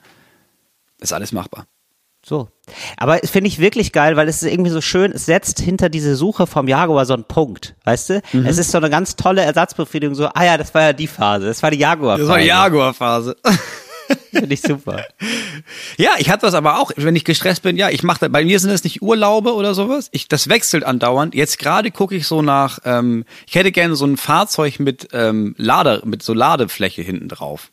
[1.02, 1.66] Ist alles machbar.
[2.24, 2.48] So.
[2.96, 5.88] Aber es finde ich wirklich geil, weil es ist irgendwie so schön, es setzt hinter
[5.88, 8.22] diese Suche vom Jaguar so einen Punkt, weißt du?
[8.32, 8.46] Mhm.
[8.46, 11.46] Es ist so eine ganz tolle Ersatzbefriedigung, so, ah ja, das war ja die Phase,
[11.46, 12.22] das war die Jaguar-Phase.
[12.22, 13.36] Das war Jaguar-Phase.
[14.30, 15.04] Finde ich super.
[15.96, 18.60] Ja, ich hatte das aber auch, wenn ich gestresst bin, ja, ich mache bei mir
[18.60, 20.08] sind es nicht Urlaube oder sowas.
[20.12, 21.34] Ich, das wechselt andauernd.
[21.34, 25.54] Jetzt gerade gucke ich so nach, ähm, ich hätte gerne so ein Fahrzeug mit ähm,
[25.56, 27.71] Lade, mit so Ladefläche hinten drauf.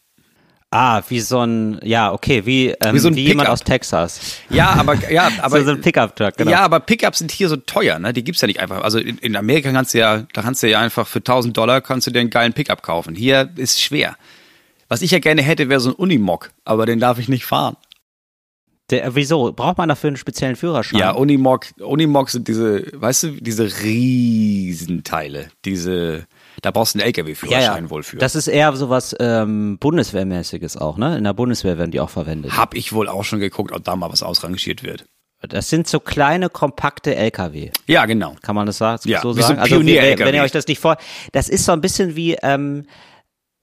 [0.71, 4.37] Ah, wie so ein, ja, okay, wie, ähm, Wie wie, so ein jemand aus Texas.
[4.51, 6.51] Ja, aber ja, aber so, so ein Pickup-Truck, genau.
[6.51, 8.13] Ja, aber Pickups sind hier so teuer, ne?
[8.13, 8.83] Die gibt's ja nicht einfach.
[8.83, 11.81] Also in, in Amerika kannst du ja, da kannst du ja einfach für 1000 Dollar
[11.81, 13.15] kannst du dir einen geilen Pickup kaufen.
[13.15, 14.15] Hier ist schwer.
[14.89, 17.75] Was ich ja gerne hätte, wäre so ein Unimog, aber den darf ich nicht fahren.
[18.91, 19.51] Der, wieso?
[19.53, 20.99] Braucht man dafür einen speziellen Führerschein?
[20.99, 26.27] Ja, Unimog, Unimog sind diese, weißt du, diese Riesenteile, diese,
[26.61, 28.17] da brauchst du einen LKW-Führerschein wohl für.
[28.17, 31.17] Das ist eher sowas ähm, Bundeswehrmäßiges auch, ne?
[31.17, 32.55] In der Bundeswehr werden die auch verwendet.
[32.57, 35.05] hab ich wohl auch schon geguckt, ob da mal was ausrangiert wird.
[35.41, 37.71] Das sind so kleine, kompakte LKW.
[37.87, 38.35] Ja, genau.
[38.41, 39.01] Kann man das sagen?
[39.05, 39.53] Ja, so so sagen?
[39.53, 40.97] ein also, wie, wenn ihr euch das nicht vor,
[41.31, 42.85] das ist so ein bisschen wie, ähm,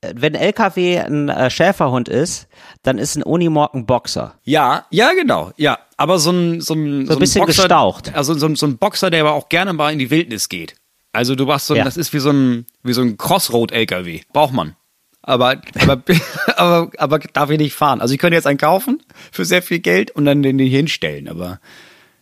[0.00, 2.48] wenn ein LKW ein äh, Schäferhund ist,
[2.82, 4.38] dann ist ein Unimog ein Boxer.
[4.44, 5.52] Ja, ja, genau.
[5.56, 8.14] Ja, aber so ein so ein, So ein bisschen Boxer, gestaucht.
[8.14, 10.76] Also so ein, so ein Boxer, der aber auch gerne mal in die Wildnis geht.
[11.16, 11.84] Also du machst so, ein, Ja.
[11.84, 14.20] das ist wie so ein wie so ein Crossroad-LKW.
[14.32, 14.76] Braucht man.
[15.22, 16.02] Aber, aber,
[16.56, 18.00] aber, aber darf ich nicht fahren.
[18.00, 19.02] Also ich könnte jetzt einen kaufen
[19.32, 21.58] für sehr viel Geld und dann den hier hinstellen, aber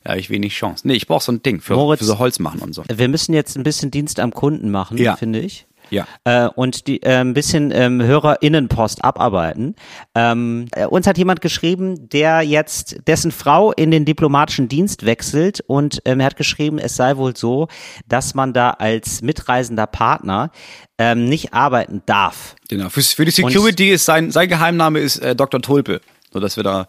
[0.06, 0.86] ja, hab ich wenig Chance.
[0.86, 2.84] Nee, ich brauche so ein Ding für, Moritz- für so Holz machen und so.
[2.94, 5.16] Wir müssen jetzt ein bisschen Dienst am Kunden machen, Ja.
[5.16, 5.66] finde ich.
[5.90, 6.06] Ja.
[6.24, 9.74] Äh, und die, äh, ein bisschen ähm, HörerInnenpost abarbeiten.
[10.14, 15.62] Ähm, äh, uns hat jemand geschrieben, der jetzt, dessen Frau in den diplomatischen Dienst wechselt
[15.66, 17.68] und ähm, er hat geschrieben, es sei wohl so,
[18.08, 20.50] dass man da als mitreisender Partner
[20.98, 22.56] ähm, nicht arbeiten darf.
[22.68, 22.88] Genau.
[22.88, 25.60] Für, für die Security ist sein, sein Geheimname ist äh, Dr.
[25.60, 26.00] Tulpe.
[26.32, 26.88] So dass wir da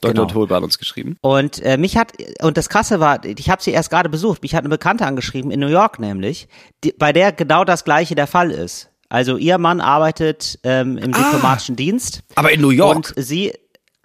[0.00, 0.12] Dr.
[0.12, 0.24] Genau.
[0.26, 1.16] Tulpe hat uns geschrieben.
[1.20, 4.54] Und äh, mich hat, und das Krasse war, ich habe sie erst gerade besucht, mich
[4.54, 6.48] hat eine Bekannte angeschrieben, in New York nämlich,
[6.84, 8.90] die, bei der genau das gleiche der Fall ist.
[9.08, 12.22] Also ihr Mann arbeitet ähm, im diplomatischen Dienst.
[12.34, 12.96] Aber in New York.
[12.96, 13.52] Und sie,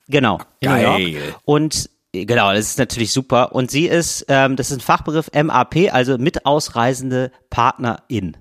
[0.07, 0.99] genau, Geil.
[0.99, 1.39] New York.
[1.43, 3.53] Und genau, das ist natürlich super.
[3.55, 8.37] Und sie ist, ähm, das ist ein Fachbegriff MAP, also mit ausreisende Partnerin.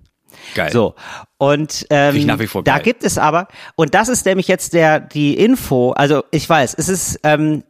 [0.54, 0.72] Geil.
[0.72, 0.94] So.
[1.38, 2.26] Und ähm,
[2.64, 6.74] da gibt es aber, und das ist nämlich jetzt der die Info, also ich weiß,
[6.76, 7.64] es ist, ähm,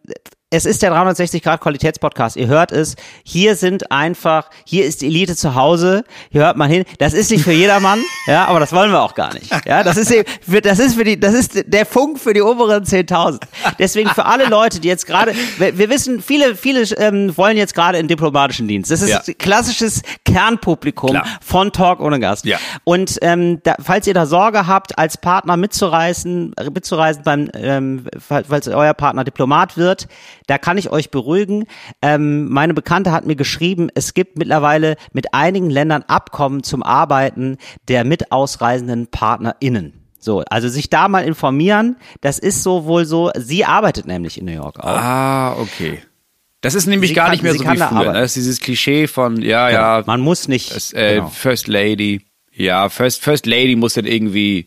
[0.52, 2.36] es ist der 360 Grad Qualitätspodcast.
[2.36, 2.96] Ihr hört es.
[3.22, 6.02] Hier sind einfach, hier ist die Elite zu Hause.
[6.30, 6.84] Hier hört man hin.
[6.98, 9.50] Das ist nicht für jedermann, ja, aber das wollen wir auch gar nicht.
[9.64, 12.42] Ja, das ist eben, für, das ist für die, das ist der Funk für die
[12.42, 13.40] oberen 10.000.
[13.78, 17.74] Deswegen für alle Leute, die jetzt gerade, wir, wir wissen, viele, viele ähm, wollen jetzt
[17.74, 18.90] gerade in diplomatischen Dienst.
[18.90, 19.20] Das ist Ja.
[19.38, 21.26] klassisches Kernpublikum Klar.
[21.40, 22.44] von Talk ohne Gast.
[22.44, 22.58] Ja.
[22.84, 28.44] Und ähm, da, falls ihr da Sorge habt, als Partner mitzureisen, mitzureisen beim, ähm, fall-
[28.48, 30.08] falls euer Partner Diplomat wird,
[30.50, 31.64] da kann ich euch beruhigen.
[32.02, 37.56] Ähm, meine Bekannte hat mir geschrieben, es gibt mittlerweile mit einigen Ländern Abkommen zum Arbeiten
[37.88, 39.92] der mit ausreisenden PartnerInnen.
[40.18, 44.44] So, also sich da mal informieren, das ist so wohl so, sie arbeitet nämlich in
[44.44, 44.84] New York auch.
[44.86, 46.02] Ah, okay.
[46.60, 47.86] Das ist nämlich Sie gar kann- nicht mehr so wie früher.
[47.90, 48.12] arbeiten.
[48.12, 48.20] Ne?
[48.20, 50.74] Das ist dieses Klischee von, ja, ja, Man muss nicht.
[50.76, 51.28] das, äh, genau.
[51.28, 52.26] First Lady.
[52.52, 54.66] Ja, First, First Lady muss dann irgendwie,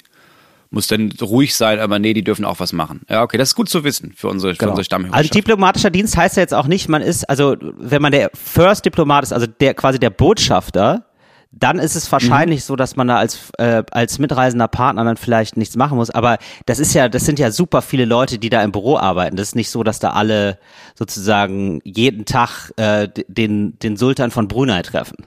[0.74, 3.02] muss dann ruhig sein, aber nee, die dürfen auch was machen.
[3.10, 4.72] Ja, okay, das ist gut zu wissen für unsere, für Genau.
[4.72, 5.18] unsere Stammhörerschaft.
[5.20, 8.84] Also diplomatischer Dienst heißt ja jetzt auch nicht, man ist, also wenn man der First
[8.86, 11.06] Diplomat ist, also der quasi der Botschafter,
[11.52, 15.56] dann ist es wahrscheinlich so, dass man da als, äh, als mitreisender Partner dann vielleicht
[15.56, 16.10] nichts machen muss.
[16.10, 19.36] Aber das ist ja, das sind ja super viele Leute, die da im Büro arbeiten.
[19.36, 20.58] Das ist nicht so, dass da alle
[20.96, 25.18] sozusagen jeden Tag äh, den, den Sultan von Brunei treffen.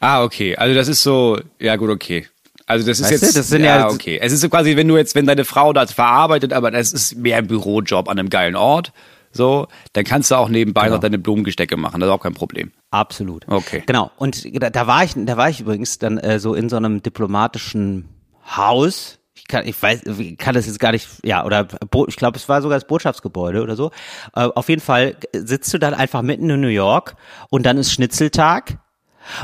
[0.00, 0.56] Ah, okay.
[0.56, 2.26] Also das ist so, ja gut, okay.
[2.68, 4.18] Also das ist Weißt du, jetzt, das sind ja, ja- okay.
[4.22, 7.16] Es ist so quasi, wenn du jetzt, wenn deine Frau das verarbeitet, aber das ist
[7.16, 8.92] mehr ein Bürojob an einem geilen Ort,
[9.32, 10.96] so, dann kannst du auch nebenbei Genau.
[10.96, 12.00] noch deine Blumengestecke machen.
[12.00, 12.72] Das ist auch kein Problem.
[12.90, 13.46] Absolut.
[13.48, 13.82] Okay.
[13.86, 14.10] Genau.
[14.16, 17.02] Und da, da war ich, da war ich übrigens dann äh, so in so einem
[17.02, 18.08] diplomatischen
[18.56, 19.18] Haus.
[19.34, 21.68] Ich kann, ich weiß, ich kann das jetzt gar nicht, ja, oder
[22.08, 23.92] ich glaube, es war sogar das Botschaftsgebäude oder so.
[24.34, 27.14] Äh, auf jeden Fall sitzt du dann einfach mitten in New York
[27.50, 28.78] und dann ist Schnitzeltag.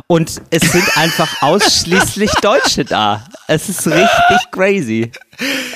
[0.07, 3.25] Und es sind einfach ausschließlich Deutsche da.
[3.49, 5.13] Es ist richtig crazy.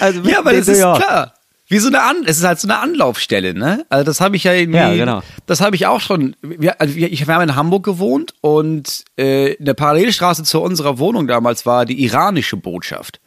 [0.01, 1.35] Also Ja, aber das ist klar.
[1.71, 3.85] Wie so eine An es ist halt so eine Anlaufstelle, ne?
[3.91, 5.23] Also das habe ich ja irgendwie, Ja, genau.
[5.45, 6.35] das habe ich auch schon.
[6.41, 10.63] Wir, also wir, ich wir haben in Hamburg gewohnt und äh, in der Parallelstraße zu
[10.63, 13.21] unserer Wohnung damals war die iranische Botschaft.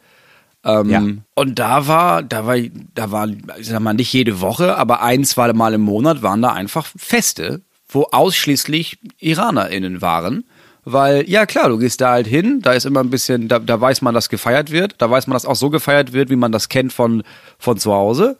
[0.64, 1.02] Ähm, Ja.
[1.36, 2.56] Und da war, da war,
[2.94, 6.42] da war, ich sag mal, nicht jede Woche, aber ein, zwei Mal im Monat waren
[6.42, 10.44] da einfach Feste, wo ausschließlich IranerInnen waren.
[10.84, 13.80] Weil, ja klar, du gehst da halt hin, da ist immer ein bisschen, da, da
[13.80, 16.50] weiß man, dass gefeiert wird, da weiß man, dass auch so gefeiert wird, wie man
[16.50, 17.22] das kennt von,
[17.58, 18.36] von zu Hause.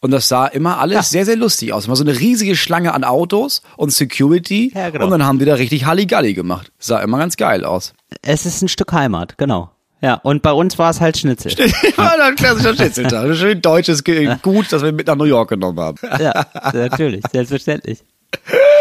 [0.00, 1.86] Und das sah immer alles sehr, sehr lustig aus.
[1.86, 4.72] Immer so eine riesige Schlange an Autos und Security.
[4.74, 5.04] Ja, genau.
[5.04, 6.72] Und dann haben die da richtig Halligalli gemacht.
[6.78, 7.92] Sah immer ganz geil aus.
[8.20, 9.70] Es ist ein Stück Heimat, genau.
[10.00, 11.52] Ja, und bei uns war es halt Schnitzel.
[11.96, 13.26] Ja, ein klassischer Schnitzeltag.
[13.26, 15.98] Ein schön deutsches Gut, das wir mit nach New York genommen haben.
[16.18, 18.02] Ja, natürlich, selbstverständlich.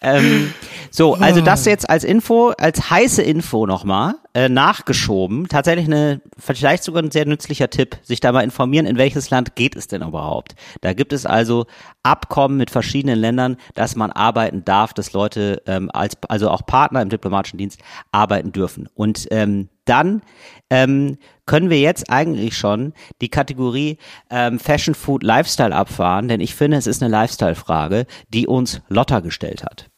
[0.00, 0.52] ähm,
[0.90, 5.48] so, also das jetzt als Info, als heiße Info nochmal, äh, nachgeschoben.
[5.48, 9.56] Tatsächlich eine, vielleicht sogar ein sehr nützlicher Tipp, sich da mal informieren, in welches Land
[9.56, 10.54] geht es denn überhaupt.
[10.80, 11.66] Da gibt es also
[12.04, 17.02] Abkommen mit verschiedenen Ländern, dass man arbeiten darf, dass Leute, ähm, als, also auch Partner
[17.02, 17.80] im diplomatischen Dienst
[18.12, 18.88] arbeiten dürfen.
[18.94, 20.22] Und ähm, dann
[20.70, 23.98] ähm, können wir jetzt eigentlich schon die Kategorie
[24.30, 29.18] ähm, Fashion, Food, Lifestyle abfahren, denn ich finde, es ist eine Lifestyle-Frage, die uns Lotta
[29.18, 29.90] gestellt hat.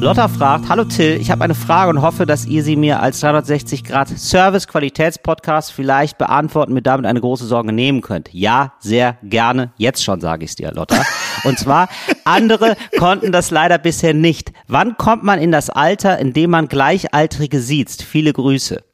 [0.00, 3.18] Lotta fragt, hallo Till, ich habe eine Frage und hoffe, dass ihr sie mir als
[3.18, 8.32] 360 Grad Service Qualitätspodcast vielleicht beantworten, mir damit eine große Sorge nehmen könnt.
[8.32, 9.72] Ja, sehr gerne.
[9.76, 11.02] Jetzt schon sage ich es dir, Lotta.
[11.42, 11.88] Und zwar,
[12.24, 14.52] andere konnten das leider bisher nicht.
[14.68, 17.90] Wann kommt man in das Alter, in dem man Gleichaltrige sieht?
[17.90, 18.84] Viele Grüße.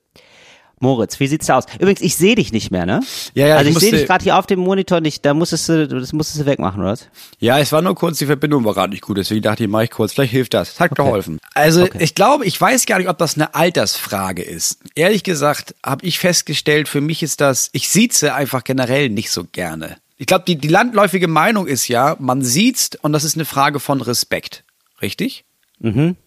[0.84, 1.64] Moritz, wie sieht's da aus?
[1.78, 3.00] Übrigens, ich sehe dich nicht mehr, ne?
[3.32, 5.24] Ja, ja, Also ich ich sehe dich gerade hier auf dem Monitor nicht.
[5.24, 7.08] Da musstest du, das musstest du wegmachen, oder was?
[7.38, 9.84] Ja, es war nur kurz, die Verbindung war gerade nicht gut, deswegen dachte ich, mache
[9.84, 10.78] ich kurz, vielleicht hilft das.
[10.78, 11.40] Hat geholfen.
[11.54, 14.78] Also ich glaube, ich weiß gar nicht, ob das eine Altersfrage ist.
[14.94, 19.44] Ehrlich gesagt habe ich festgestellt, für mich ist das, ich sieze einfach generell nicht so
[19.44, 19.96] gerne.
[20.18, 23.80] Ich glaube, die, die landläufige Meinung ist ja, man sieht und das ist eine Frage
[23.80, 24.64] von Respekt.
[25.02, 25.44] Richtig?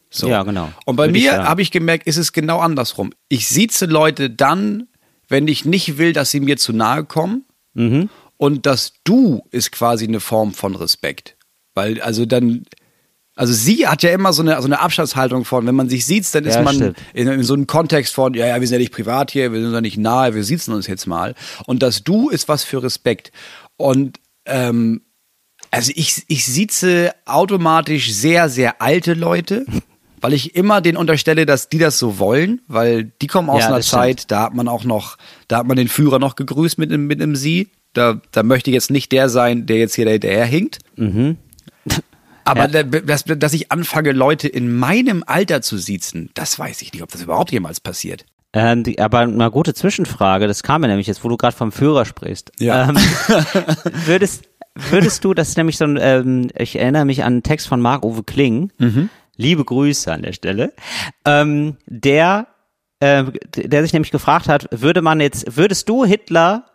[0.09, 0.29] So.
[0.29, 0.71] Ja, genau.
[0.85, 3.11] Und bei Würde mir habe ich gemerkt, ist es genau andersrum.
[3.29, 4.87] Ich sieze Leute dann,
[5.27, 7.45] wenn ich nicht will, dass sie mir zu nahe kommen.
[7.73, 8.09] Mhm.
[8.37, 11.35] Und das Du ist quasi eine Form von Respekt.
[11.73, 12.65] Weil, also dann,
[13.35, 16.33] also sie hat ja immer so eine, so eine Abstandshaltung von, wenn man sich sieht,
[16.33, 18.79] dann ist Ja, man in, in so einem Kontext von, ja, ja, wir sind ja
[18.79, 21.35] nicht privat hier, wir sind ja nicht nahe, wir sitzen uns jetzt mal.
[21.65, 23.31] Und das Du ist was für Respekt.
[23.75, 25.01] Und ähm,
[25.71, 29.65] also ich, ich sieze automatisch sehr, sehr alte Leute,
[30.21, 33.67] weil ich immer denen unterstelle, dass die das so wollen, weil die kommen aus Ja,
[33.67, 34.01] einer das stimmt.
[34.01, 37.07] Zeit, da hat man auch noch, da hat man den Führer noch gegrüßt mit einem,
[37.07, 37.69] mit einem Sie.
[37.93, 40.79] Da, da möchte ich jetzt nicht der sein, der jetzt hier hinterher hinkt.
[42.43, 42.83] Aber Ja.
[42.83, 47.03] da- dass, dass ich anfange, Leute in meinem Alter zu siezen, das weiß ich nicht,
[47.03, 48.25] ob das überhaupt jemals passiert.
[48.53, 51.73] Ähm, die, aber eine gute Zwischenfrage, das kam mir nämlich jetzt, wo du gerade vom
[51.73, 52.51] Führer sprichst.
[52.59, 52.87] Ja.
[52.89, 52.95] Ähm,
[54.05, 54.45] würdest,
[54.89, 57.81] würdest du, das ist nämlich so ein, ähm, ich erinnere mich an einen Text von
[57.81, 58.71] Marc-Uwe Kling,
[59.37, 60.73] liebe Grüße an der Stelle,
[61.25, 62.47] ähm, der,
[62.99, 63.23] äh,
[63.55, 66.65] der sich nämlich gefragt hat, würde man jetzt, würdest du Hitler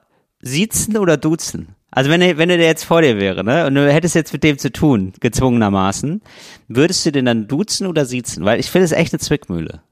[0.41, 1.77] siezen oder duzen?
[1.91, 4.43] Also wenn er, wenn er jetzt vor dir wäre, ne, und du hättest jetzt mit
[4.43, 6.23] dem zu tun, gezwungenermaßen,
[6.69, 8.45] würdest du den dann duzen oder siezen?
[8.47, 9.83] Weil ich finde es echt eine Zwickmühle.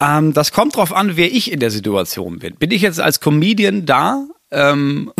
[0.00, 2.54] Ähm, das kommt drauf an, wer ich in der Situation bin.
[2.54, 4.26] Bin ich jetzt als Comedian da?
[4.52, 5.12] Ähm,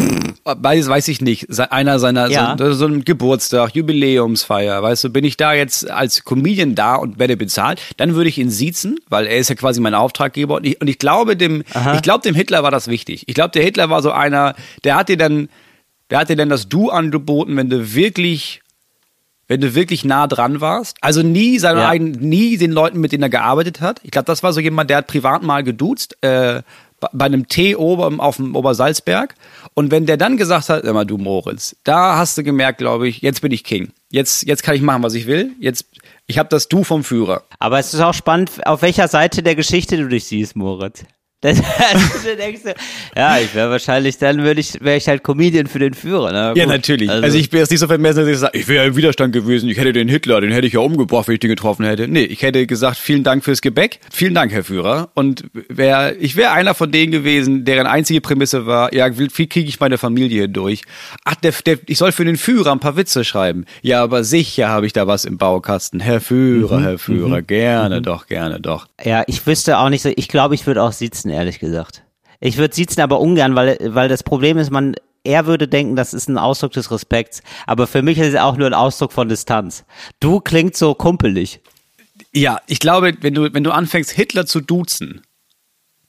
[0.44, 1.46] weiß, weiß ich nicht.
[1.72, 2.56] Einer seiner Ja.
[2.58, 7.18] so, so ein Geburtstag, Jubiläumsfeier, weißt du, bin ich da jetzt als Comedian da und
[7.18, 10.66] werde bezahlt, dann würde ich ihn siezen, weil er ist ja quasi mein Auftraggeber und
[10.66, 11.62] ich, und ich glaube dem,
[11.94, 13.24] ich glaube dem Hitler war das wichtig.
[13.28, 15.48] Ich glaube der Hitler war so einer, der hat dir dann,
[16.10, 18.62] der hat dir dann das Du angeboten, wenn du wirklich
[19.46, 20.96] wenn du wirklich nah dran warst.
[21.00, 21.88] Also nie seine Ja.
[21.88, 23.98] eigenen, nie den Leuten, mit denen er gearbeitet hat.
[24.04, 26.16] Ich glaube, das war so jemand, der hat privat mal geduzt.
[26.22, 26.62] Äh,
[27.00, 29.34] bei- einem Tee oben auf dem Obersalzberg.
[29.74, 33.20] Und wenn der dann gesagt hat, mal, du Moritz, da hast du gemerkt, glaube ich,
[33.22, 33.92] jetzt bin ich King.
[34.10, 35.52] Jetzt, jetzt kann ich machen, was ich will.
[35.60, 35.86] Jetzt,
[36.26, 37.42] ich habe das Du vom Führer.
[37.58, 41.04] Aber es ist auch spannend, auf welcher Seite der Geschichte du dich siehst, Moritz.
[41.50, 42.70] Das, also, du denkst so,
[43.16, 46.30] ja, ich wäre wahrscheinlich, dann würde ich, wäre ich halt Comedian für den Führer.
[46.32, 46.74] Na, Ja, gut.
[46.74, 47.08] natürlich.
[47.08, 49.70] Also, ich bin jetzt nicht so vermessen, dass ich sage, ich wäre im Widerstand gewesen,
[49.70, 52.08] ich hätte den Hitler, den hätte ich ja umgebracht, wenn ich den getroffen hätte.
[52.08, 55.08] Nee, ich hätte gesagt, vielen Dank fürs Gebäck, vielen Dank, Herr Führer.
[55.14, 59.66] Und wär, ich wäre einer von denen gewesen, deren einzige Prämisse war, ja, wie kriege
[59.66, 60.82] ich meine Familie hier durch?
[61.24, 63.64] Ach, der, der, ich soll für den Führer ein paar Witze schreiben.
[63.80, 66.00] Ja, aber sicher habe ich da was im Baukasten.
[66.00, 68.88] Herr Führer, Herr Führer, gerne doch, gerne doch.
[69.02, 72.02] Ja, ich wüsste auch nicht so, ich glaube, ich würde auch sitzen, ehrlich gesagt.
[72.40, 76.14] Ich würde sitzen, aber ungern, weil, weil das Problem ist, man, er würde denken, das
[76.14, 77.42] ist ein Ausdruck des Respekts.
[77.66, 79.84] Aber für mich ist es auch nur ein Ausdruck von Distanz.
[80.20, 81.60] Du klingt so kumpelig.
[82.32, 85.22] Ja, ich glaube, wenn du, wenn du anfängst, Hitler zu duzen,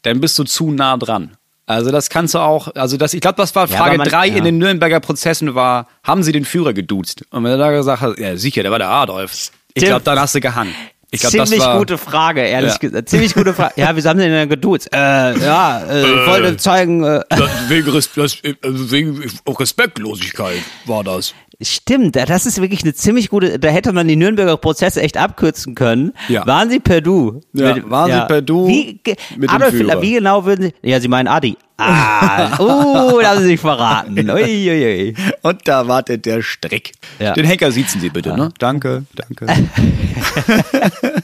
[0.03, 1.37] dann bist du zu nah dran.
[1.65, 4.07] Also das kannst du auch, also das, ich glaube, das war Ja, Frage aber man-
[4.09, 4.35] drei ja.
[4.35, 7.23] in den Nürnberger Prozessen war, haben sie den Führer geduzt?
[7.31, 9.51] Und wenn er da gesagt hat, ja sicher, der war der Adolf.
[9.73, 10.73] Ich glaube, dann hast du gehangen.
[11.13, 12.77] Ich glaube, das Ziemlich war, gute Frage, ehrlich Ja.
[12.77, 13.09] gesagt.
[13.09, 13.73] Ziemlich gute Frage.
[13.81, 14.89] Ja, wieso haben sie denn denn geduzt?
[14.93, 17.21] Äh, ja, äh, ich wollte zeigen, äh,
[17.67, 21.33] wegen, wegen Respektlosigkeit war das.
[21.61, 25.17] Stimmt, da- das ist wirklich eine ziemlich gute, da hätte man die Nürnberger Prozesse echt
[25.17, 26.13] abkürzen können.
[26.27, 26.45] Ja.
[26.47, 27.41] Waren sie per Du?
[27.53, 28.99] Ja, waren sie per Du Wie,
[29.37, 29.71] mit Adolf.
[29.73, 31.57] Hitler, wie genau würden sie, ja, sie meinen Adi.
[31.77, 34.29] Ah, uh, da haben sie sich verraten.
[34.29, 35.15] Ui, ui, ui.
[35.41, 36.91] Und da wartet der Strick.
[37.19, 37.33] Ja.
[37.33, 38.51] Den Henker siezen Sie bitte, ne?
[38.59, 39.47] Danke, danke.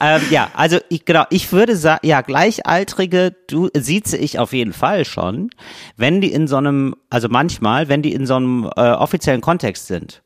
[0.00, 4.72] Ähm, ja, also ich, genau, ich würde sagen, ja, Gleichaltrige du, sieze ich auf jeden
[4.72, 5.50] Fall schon,
[5.96, 9.88] wenn die in so einem, also manchmal, wenn die in so einem äh, offiziellen Kontext
[9.88, 10.22] sind.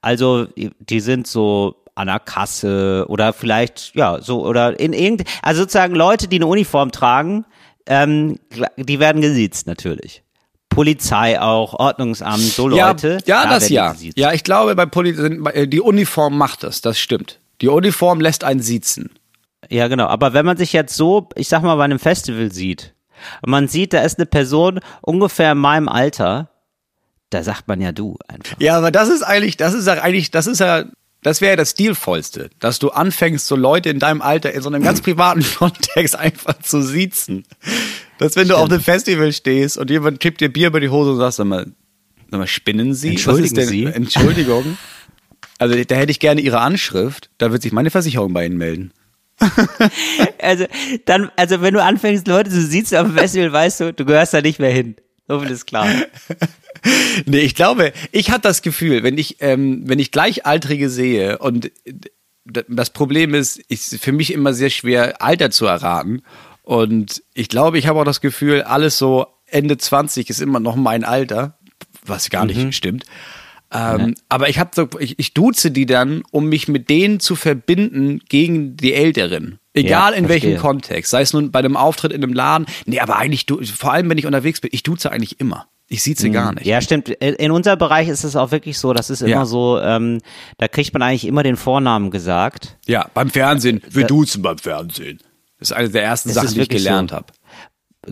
[0.00, 5.60] Also die sind so an der Kasse oder vielleicht, ja, so, oder in irgend, also
[5.62, 7.44] sozusagen Leute, die eine Uniform tragen,
[7.86, 8.38] ähm,
[8.76, 10.22] die werden gesiezt natürlich.
[10.70, 13.18] Polizei auch, Ordnungsamt, so Leute.
[13.26, 13.92] Ja, ja da das ja.
[13.92, 14.18] gesiezt.
[14.18, 17.41] Ja, ich glaube, bei Poli äh, die Uniform macht das, das stimmt.
[17.62, 19.10] Die Uniform lässt einen siezen.
[19.70, 20.06] Ja, genau.
[20.06, 22.94] Aber wenn man sich jetzt so, ich sag mal, bei einem Festival sieht
[23.42, 26.50] und man sieht, da ist eine Person ungefähr in meinem Alter,
[27.30, 28.56] da sagt man ja du einfach.
[28.58, 30.84] Ja, aber das ist eigentlich, das ist ja eigentlich, das ist ja,
[31.22, 34.68] das wäre ja das Stilvollste, dass du anfängst, so Leute in deinem Alter in so
[34.68, 37.44] einem ganz privaten Kontext einfach zu siezen.
[38.18, 41.12] Dass wenn du auf einem Festival stehst und jemand kippt dir Bier über die Hose
[41.12, 41.66] und sagst, sag mal,
[42.30, 43.10] sag mal spinnen Sie?
[43.10, 43.84] Entschuldigen Sie?
[43.84, 44.76] Entschuldigung.
[45.62, 48.92] Also da hätte ich gerne Ihre Anschrift, da wird sich meine Versicherung bei Ihnen melden.
[50.40, 50.66] Also,
[51.04, 54.34] dann, also wenn du anfängst, Leute zu sitzen auf dem Festival, weißt du, du gehörst
[54.34, 54.96] da nicht mehr hin.
[55.28, 55.88] So viel ist klar.
[57.26, 61.70] Nee, ich glaube, ich hatte das Gefühl, wenn ich, ähm, wenn ich Gleichaltrige sehe und
[62.44, 66.22] das Problem ist, ist für mich immer sehr schwer, Alter zu erraten.
[66.64, 70.74] Und ich glaube, ich habe auch das Gefühl, alles so Ende 20 ist immer noch
[70.74, 71.56] mein Alter,
[72.04, 73.04] was gar nicht stimmt.
[73.74, 77.36] Ähm, Aber ich habe so, ich, ich duze die dann, um mich mit denen zu
[77.36, 79.58] verbinden gegen die Älteren.
[79.74, 80.58] Egal Ja, in welchem.
[80.58, 81.10] Kontext.
[81.10, 82.66] Sei es nun bei einem Auftritt in einem Laden.
[82.84, 85.66] Nee, aber eigentlich, du, vor allem wenn ich unterwegs bin, ich duze eigentlich immer.
[85.88, 86.64] Ich sieze gar nicht.
[86.66, 87.08] Ja, stimmt.
[87.10, 89.44] In unserem Bereich ist es auch wirklich so, das ist immer Ja.
[89.46, 90.20] so, ähm,
[90.58, 92.78] da kriegt man eigentlich immer den Vornamen gesagt.
[92.86, 93.82] Ja, beim Fernsehen.
[93.90, 95.18] Wir duzen beim Fernsehen.
[95.58, 97.16] Das ist eine der ersten Sachen, die ich gelernt so.
[97.16, 97.26] habe.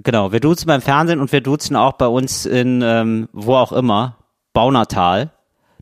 [0.03, 3.73] Genau, wir duzen beim Fernsehen und wir duzen auch bei uns in, ähm, wo auch
[3.73, 4.19] immer,
[4.53, 5.33] Baunatal.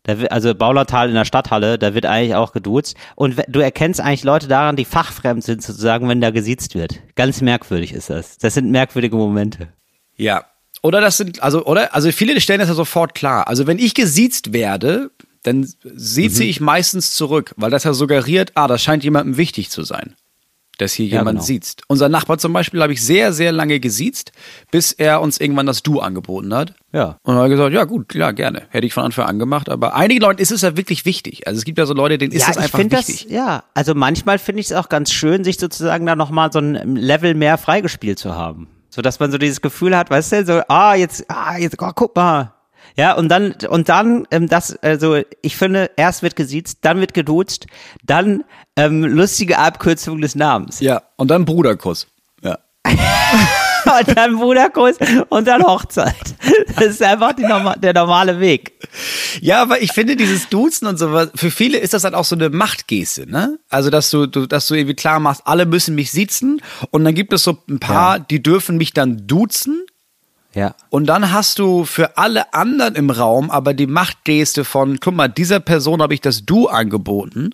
[0.08, 2.96] Wird, also Baunatal in der Stadthalle, da wird eigentlich auch geduzt.
[3.14, 7.00] Und du erkennst eigentlich Leute daran, die fachfremd sind, sozusagen, wenn da gesiezt wird.
[7.14, 8.38] Ganz merkwürdig ist das.
[8.38, 9.68] Das sind merkwürdige Momente.
[10.16, 10.44] Ja.
[10.82, 13.48] Oder das sind, also, oder, also viele stellen das ja sofort klar.
[13.48, 15.10] Also wenn ich gesiezt werde,
[15.42, 16.48] dann sieze Mhm.
[16.48, 20.14] ich meistens zurück, weil das ja suggeriert, ah, das scheint jemandem wichtig zu sein,
[20.78, 21.46] dass hier Ja, jemand genau.
[21.46, 21.82] siezt.
[21.88, 24.32] Unser Nachbar zum Beispiel habe ich sehr, sehr lange gesiezt,
[24.70, 26.74] bis er uns irgendwann das Du angeboten hat.
[26.92, 27.18] Ja.
[27.22, 28.62] Und dann habe ich gesagt, ja gut, ja, gerne.
[28.70, 29.68] Hätte ich von Anfang an gemacht.
[29.68, 31.46] Aber einigen Leuten ist es ja wirklich wichtig.
[31.46, 33.24] Also es gibt ja so Leute, denen ist ja, ich einfach wichtig.
[33.24, 36.60] das, ja, also manchmal finde ich es auch ganz schön, sich sozusagen da nochmal so
[36.60, 38.68] ein Level mehr freigespielt zu haben.
[38.90, 41.90] So dass man so dieses Gefühl hat, weißt du, so, ah, jetzt, ah, jetzt, oh,
[41.94, 42.54] guck mal.
[42.98, 47.14] Ja, und dann, und dann, ähm, das, also, ich finde, erst wird gesiezt, dann wird
[47.14, 47.66] geduzt,
[48.04, 48.42] dann,
[48.74, 50.80] ähm, lustige Abkürzung des Namens.
[50.80, 52.08] ja, und dann Bruderkuss.
[52.42, 52.58] Ja.
[52.84, 54.96] und dann Bruderkuss
[55.28, 56.34] und dann Hochzeit.
[56.74, 58.72] Das ist einfach die norma der normale Weg.
[59.40, 62.34] Ja, aber ich finde dieses Duzen und sowas, für viele ist das halt auch so
[62.34, 63.60] eine Machtgeste, ne?
[63.68, 67.14] Also, dass du, du, dass du irgendwie klar machst, alle müssen mich sitzen und dann
[67.14, 69.86] gibt es so ein paar, die dürfen mich dann duzen
[70.58, 70.74] Ja.
[70.90, 75.28] und dann hast du für alle anderen im Raum aber die Machtgeste von, guck mal,
[75.28, 77.50] dieser Person habe ich das Du angeboten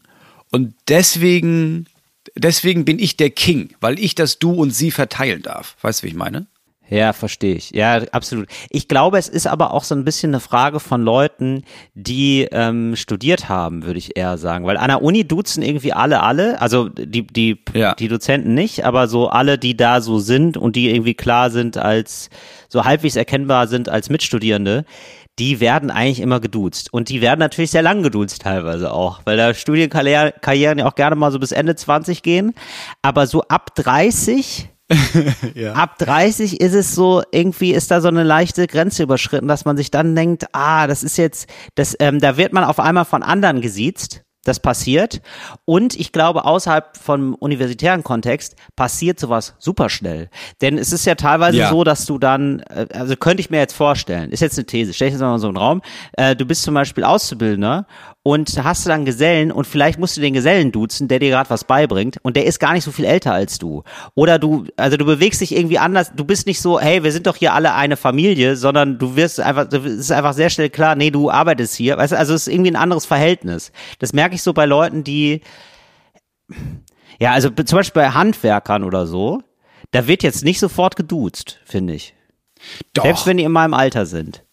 [0.50, 1.86] und deswegen
[2.34, 5.76] deswegen bin ich der King, weil ich das Du und Sie verteilen darf.
[5.82, 6.46] Weißt du, wie ich meine?
[6.90, 7.70] Ja, verstehe ich.
[7.70, 8.46] Ja, absolut.
[8.68, 12.94] Ich glaube, es ist aber auch so ein bisschen eine Frage von Leuten, die ähm,
[12.94, 14.66] studiert haben, würde ich eher sagen.
[14.66, 17.94] Weil an der Uni duzen irgendwie alle, alle, also die, die, Ja.
[17.94, 21.78] die Dozenten nicht, aber so alle, die da so sind und die irgendwie klar sind
[21.78, 22.28] als,
[22.68, 24.84] so halbwegs erkennbar sind als Mitstudierende,
[25.38, 26.92] die werden eigentlich immer geduzt.
[26.92, 31.16] Und die werden natürlich sehr lang geduzt teilweise auch, weil da Studienkarrieren ja auch gerne
[31.16, 32.54] mal so bis Ende 20 gehen.
[33.02, 34.68] Aber so ab 30
[35.74, 39.76] Ab 30 ist es so, irgendwie ist da so eine leichte Grenze überschritten, dass man
[39.76, 43.22] sich dann denkt, ah, das ist jetzt, das, ähm, da wird man auf einmal von
[43.22, 44.20] anderen gesiezt.
[44.46, 45.22] Das passiert.
[45.64, 50.28] Und ich glaube, außerhalb vom universitären Kontext passiert sowas super schnell.
[50.60, 51.70] Denn es ist ja teilweise Ja.
[51.70, 54.92] so, dass du dann, äh, also könnte ich mir jetzt vorstellen, ist jetzt eine These,
[54.92, 55.80] stell ich jetzt mal so einen Raum,
[56.18, 57.86] äh, du bist zum Beispiel Auszubildender
[58.26, 61.50] und hast du dann Gesellen und vielleicht musst du den Gesellen duzen, der dir gerade
[61.50, 63.84] was beibringt und der ist gar nicht so viel älter als du.
[64.14, 67.26] Oder du, also du bewegst dich irgendwie anders, du bist nicht so, hey, wir sind
[67.26, 70.94] doch hier alle eine Familie, sondern du wirst einfach, es ist einfach sehr schnell klar,
[70.96, 71.98] nee, du arbeitest hier.
[71.98, 73.72] Weißt du, also es ist irgendwie ein anderes Verhältnis.
[73.98, 75.42] Das merke ich so bei Leuten, die,
[77.20, 79.42] ja, also zum Beispiel bei Handwerkern oder so,
[79.90, 82.14] da wird jetzt nicht sofort geduzt, finde ich.
[82.94, 83.04] Doch.
[83.04, 84.43] Selbst wenn die in meinem Alter sind.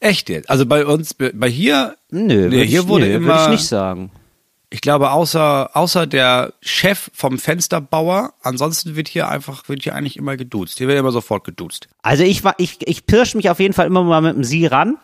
[0.00, 0.48] Echt jetzt?
[0.48, 3.66] Also bei uns, bei hier, Nö, Nee, hier ich, wurde nö, immer- würd ich nicht
[3.68, 4.10] sagen.
[4.70, 10.16] ich glaube, außer, außer der Chef vom Fensterbauer, ansonsten wird hier einfach, wird hier eigentlich
[10.16, 10.78] immer geduzt.
[10.78, 11.88] Hier wird immer sofort geduzt.
[12.02, 14.66] Also ich war, ich, ich pirsch mich auf jeden Fall immer mal mit dem Sie
[14.66, 14.96] ran.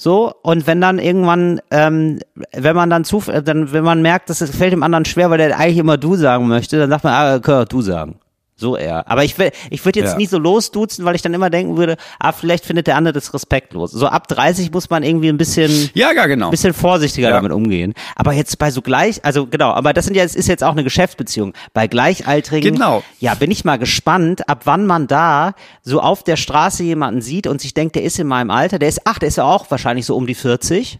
[0.00, 2.20] So, und wenn dann irgendwann, ähm,
[2.52, 5.28] wenn man dann zu, äh, dann, wenn man merkt, dass es fällt dem anderen schwer,
[5.30, 8.20] weil der eigentlich immer du sagen möchte, dann sagt man, ah, kann du sagen.
[8.60, 9.08] So eher.
[9.08, 10.16] Aber ich will, ich würde jetzt Ja.
[10.18, 13.32] nie so losduzen, weil ich dann immer denken würde, ah, vielleicht findet der andere das
[13.32, 13.92] respektlos.
[13.92, 16.50] So ab 30 muss man irgendwie ein bisschen, Ja, ja, genau.
[16.50, 17.36] bisschen vorsichtiger Ja.
[17.36, 17.94] damit umgehen.
[18.16, 20.72] Aber jetzt bei so gleich, also genau, aber das sind ja, es ist jetzt auch
[20.72, 21.52] eine Geschäftsbeziehung.
[21.72, 23.04] Bei Gleichaltrigen, Genau.
[23.20, 27.46] ja, bin ich mal gespannt, ab wann man da so auf der Straße jemanden sieht
[27.46, 29.70] und sich denkt, der ist in meinem Alter, der ist, ach, der ist ja auch
[29.70, 30.98] wahrscheinlich so um die 40.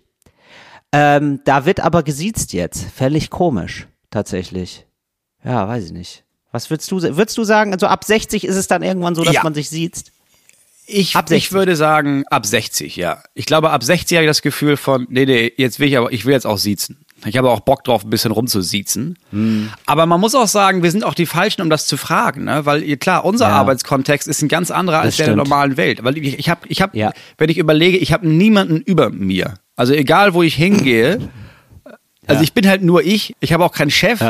[0.92, 2.84] Ähm, da wird aber gesiezt jetzt.
[2.94, 4.86] Völlig komisch, tatsächlich.
[5.44, 6.24] Ja, weiß ich nicht.
[6.52, 9.34] Was würdest du, würdest du sagen, also ab 60 ist es dann irgendwann so, dass
[9.34, 9.42] Ja.
[9.42, 10.04] man sich sieht?
[10.90, 11.44] Ich, Ab 60.
[11.48, 13.22] ich würde sagen, ab 60, ja.
[13.34, 16.10] Ich glaube, ab 60 habe ich das Gefühl von, nee, nee, jetzt will ich aber,
[16.12, 16.96] ich will jetzt auch siezen.
[17.26, 19.18] Ich habe auch Bock drauf, ein bisschen rumzusiezen.
[19.32, 19.68] Hm.
[19.84, 22.64] Aber man muss auch sagen, wir sind auch die Falschen, um das zu fragen, ne?
[22.64, 23.56] Weil klar, unser Ja.
[23.56, 26.04] Arbeitskontext ist ein ganz anderer als der der normalen Welt.
[26.04, 27.12] Weil ich, ich habe, ich habe, Ja.
[27.36, 29.54] wenn ich überlege, ich habe niemanden über mir.
[29.76, 31.28] Also egal, wo ich hingehe,
[32.26, 32.42] also Ja.
[32.42, 33.34] ich bin halt nur ich.
[33.40, 34.20] Ich habe auch keinen Chef.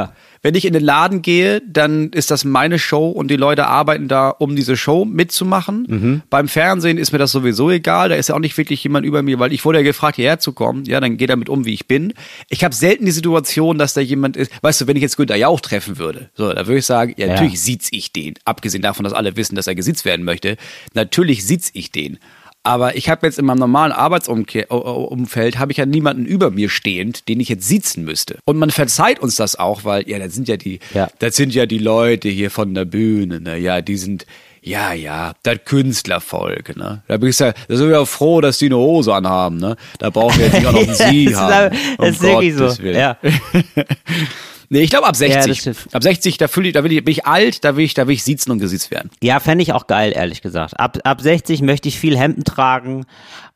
[0.49, 4.09] Wenn ich in den Laden gehe, dann ist das meine Show und die Leute arbeiten
[4.09, 5.85] da, um diese Show mitzumachen.
[5.87, 6.23] Mhm.
[6.31, 8.09] Beim Fernsehen ist mir das sowieso egal.
[8.09, 10.39] Da ist ja auch nicht wirklich jemand über mir, weil ich wurde ja gefragt, hierher
[10.39, 10.87] zu kommen.
[10.87, 12.15] Ja, dann geht damit um, wie ich bin.
[12.49, 14.51] Ich habe selten die Situation, dass da jemand ist.
[14.63, 17.27] Weißt du, wenn ich jetzt Günther Jauch treffen würde, so, da würde ich sagen, ja,
[17.27, 17.35] Ja.
[17.35, 18.33] natürlich sieht's ich den.
[18.47, 20.57] Abgesehen davon, dass alle wissen, dass er gesitzt werden möchte.
[20.95, 22.19] Natürlich sitz ich den.
[22.69, 27.27] Aber ich habe jetzt in meinem normalen Arbeitsumfeld habe ich ja niemanden über mir stehend,
[27.27, 28.41] den ich jetzt sitzen müsste.
[28.45, 31.09] Und man verzeiht uns das auch, weil ja, das sind ja die, Ja.
[31.19, 33.57] das sind ja die Leute hier von der Bühne, ne?
[33.57, 34.27] Ja, die sind
[34.61, 37.03] ja, ja, das Künstlervolk, ne?
[37.09, 39.77] Da bin ich ja, da sind wir auch froh, dass die eine Hose anhaben, ne?
[39.99, 41.77] Da brauchen wir jetzt nicht auch noch einen Sie das ist, haben.
[41.97, 42.83] Um das ist wirklich so.
[42.83, 42.99] Willen.
[42.99, 43.17] Ja.
[44.71, 45.61] Nee, ich glaube ab Ja, das 60.
[45.61, 45.95] stimmt.
[45.95, 48.07] ab 60, da fühle ich, da will ich, bin ich alt, da will ich, da
[48.07, 49.11] will ich siezen und gesiezt werden.
[49.23, 50.79] Ja, fände ich auch geil, ehrlich gesagt.
[50.79, 53.07] Ab, ab 60 möchte ich viel Hemden tragen,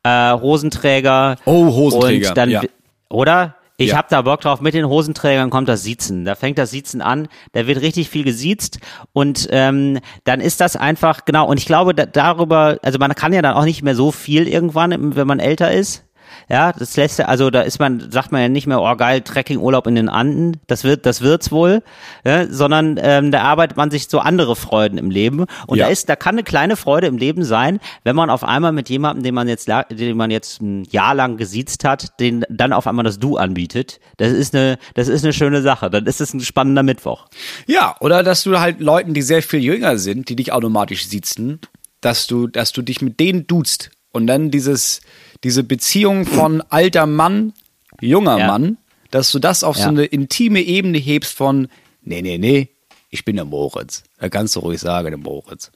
[0.05, 1.37] äh, Hosenträger.
[1.45, 2.63] Oh, Hosenträger, Und dann, ja.
[3.11, 3.57] Oder?
[3.79, 3.97] Ich Ja.
[3.97, 4.61] hab da Bock drauf.
[4.61, 6.25] Mit den Hosenträgern kommt das Siezen.
[6.25, 7.27] Da fängt das Siezen an.
[7.53, 8.79] Da wird richtig viel gesiezt.
[9.13, 11.47] Und ähm, dann ist das einfach, genau.
[11.49, 14.47] Und ich glaube, da, darüber, also man kann ja dann auch nicht mehr so viel
[14.47, 16.05] irgendwann, wenn man älter ist.
[16.49, 19.20] Ja, das lässt ja, also da ist man, sagt man ja nicht mehr, oh geil,
[19.22, 21.83] Trekkingurlaub in den Anden, das wird, das wird's wohl,
[22.24, 25.87] ja, sondern ähm, da arbeitet man sich so andere Freuden im Leben und Ja.
[25.87, 28.89] da ist, da kann eine kleine Freude im Leben sein, wenn man auf einmal mit
[28.89, 32.87] jemandem, den man jetzt, den man jetzt ein Jahr lang gesiezt hat, den dann auf
[32.87, 34.01] einmal das Du anbietet.
[34.16, 35.91] Das ist eine, das ist eine schöne Sache.
[35.91, 37.26] Dann ist es ein spannender Mittwoch.
[37.66, 41.61] Ja, oder dass du halt Leuten, die sehr viel jünger sind, die dich automatisch sitzen,
[42.01, 45.01] dass du, dass du dich mit denen duzt und dann dieses,
[45.45, 47.53] diese Beziehung von alter Mann,
[48.01, 48.47] junger Ja.
[48.47, 48.76] Mann,
[49.11, 49.88] dass du das auf so Ja.
[49.88, 51.68] eine intime Ebene hebst von,
[52.03, 52.68] nee, nee, nee,
[53.11, 54.05] ich bin der Moritz.
[54.18, 55.70] Da kannst du ruhig sagen, der Moritz.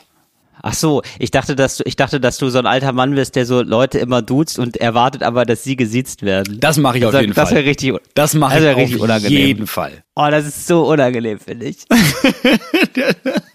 [0.62, 3.36] Ach so, ich dachte, dass du, ich dachte, dass du so ein alter Mann bist,
[3.36, 6.58] der so Leute immer duzt und erwartet aber, dass sie gesiezt werden.
[6.60, 7.58] Das mache ich auf Das- jeden das Fall.
[7.58, 10.02] wäre richtig, Das mache das ich wäre richtig auf jeden Fall.
[10.14, 11.84] Oh, das ist so unangenehm, finde ich.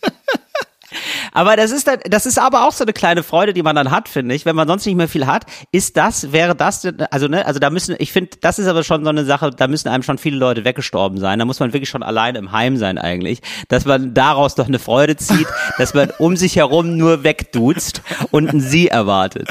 [1.31, 3.91] Aber das ist dann, das ist aber auch so eine kleine Freude, die man dann
[3.91, 4.45] hat, finde ich.
[4.45, 7.69] Wenn man sonst nicht mehr viel hat, ist das, wäre das, also ne, also da
[7.69, 10.37] müssen, ich finde, das ist aber schon so eine Sache, da müssen einem schon viele
[10.37, 11.39] Leute weggestorben sein.
[11.39, 14.79] Da muss man wirklich schon allein im Heim sein eigentlich, dass man daraus doch eine
[14.79, 18.01] Freude zieht, dass man um sich herum nur wegduzt
[18.31, 19.49] und ein Sie erwartet.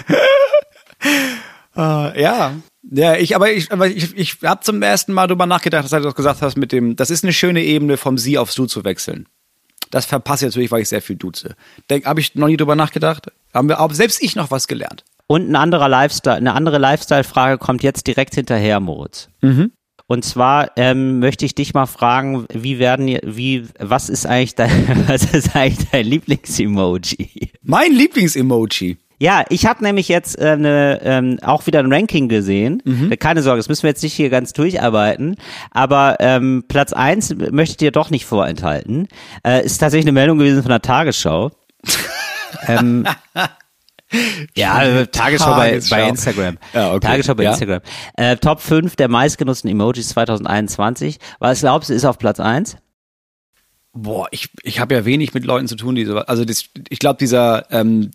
[1.76, 2.52] Uh, ja.
[2.82, 6.00] Ja, ich, aber ich, aber ich, ich habe zum ersten Mal drüber nachgedacht, dass du
[6.00, 8.84] das gesagt hast mit dem, das ist eine schöne Ebene, vom Sie aufs Du zu
[8.84, 9.28] wechseln.
[9.90, 11.56] Das verpasse ich natürlich, weil ich sehr viel duze.
[12.04, 13.30] Habe ich noch nie drüber nachgedacht.
[13.52, 15.04] Haben wir auch selbst ich noch was gelernt.
[15.26, 19.28] Und ein anderer Lifestyle, eine andere Lifestyle-Frage kommt jetzt direkt hinterher, Moritz.
[19.42, 19.72] Mhm.
[20.06, 25.04] Und zwar ähm, möchte ich dich mal fragen, wie werden, wie, was ist eigentlich dein,
[25.08, 27.52] was ist eigentlich dein Lieblings-Emoji?
[27.62, 28.98] Mein Lieblings-Emoji.
[29.22, 32.82] Ja, ich habe nämlich jetzt äh, ne, ähm, auch wieder ein Ranking gesehen.
[32.84, 33.10] Mhm.
[33.18, 35.36] Keine Sorge, das müssen wir jetzt nicht hier ganz durcharbeiten.
[35.70, 39.08] Aber ähm, Platz eins möchte ich dir doch nicht vorenthalten.
[39.46, 41.50] Äh, ist tatsächlich eine Meldung gewesen von der Tagesschau.
[42.66, 43.06] ähm,
[44.56, 46.56] ja, Tagesschau, bei, bei Instagram.
[46.72, 47.06] Ja, okay.
[47.06, 47.50] Tagesschau bei Ja.
[47.50, 47.80] Instagram.
[48.16, 51.18] Äh, Top 5 der meistgenutzten Emojis 2021.
[51.40, 52.78] Was glaubst du, ist auf Platz eins?
[53.92, 56.98] Boah, ich, ich habe ja wenig mit Leuten zu tun, die so, also das, ich
[57.00, 58.12] glaube, dieser, ähm,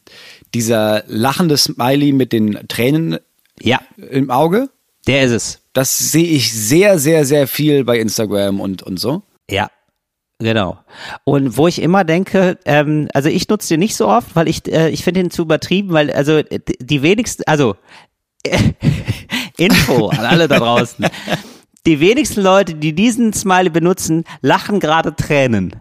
[0.53, 3.17] dieser lachende Smiley mit den Tränen
[3.61, 4.69] Ja, im Auge,
[5.05, 5.61] der ist es.
[5.73, 9.23] das sehe ich sehr, sehr, sehr viel bei Instagram und, und so.
[9.49, 9.69] Ja,
[10.39, 10.77] genau.
[11.25, 14.65] Und wo ich immer denke, ähm, also ich nutze den nicht so oft, weil ich,
[14.71, 17.75] äh, ich finde den zu übertrieben, weil also äh, die wenigsten, also
[19.57, 21.05] Info an alle da draußen.
[21.85, 25.75] Die wenigsten Leute, die diesen Smiley benutzen, lachen gerade Tränen.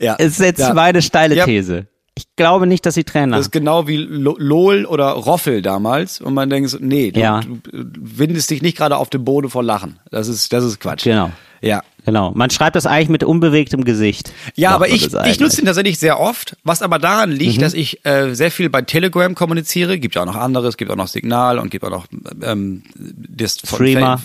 [0.00, 0.14] Ja.
[0.14, 0.74] Ist jetzt ja.
[0.74, 1.44] meine steile Ja.
[1.44, 1.86] These.
[2.18, 3.42] Ich glaube nicht, dass sie Tränen Das lachen.
[3.42, 6.20] ist genau wie Lo- LOL oder Roffel damals.
[6.20, 7.40] Und man denkt so, nee, du, Ja.
[7.42, 9.98] du windest dich nicht gerade auf dem Boden vor Lachen.
[10.10, 11.04] Das ist, das ist Quatsch.
[11.04, 11.30] Genau.
[11.60, 11.82] Ja.
[12.06, 12.30] Genau.
[12.36, 14.32] Man schreibt das eigentlich mit unbewegtem Gesicht.
[14.54, 17.36] Ja, aber ich, das ich nutze ihn tatsächlich sehr oft, was aber daran Mhm.
[17.36, 19.98] liegt, dass ich äh, sehr viel bei Telegram kommuniziere.
[19.98, 22.06] Gibt ja auch noch anderes, gibt auch noch Signal und gibt auch noch
[22.42, 24.22] ähm, das von Threema.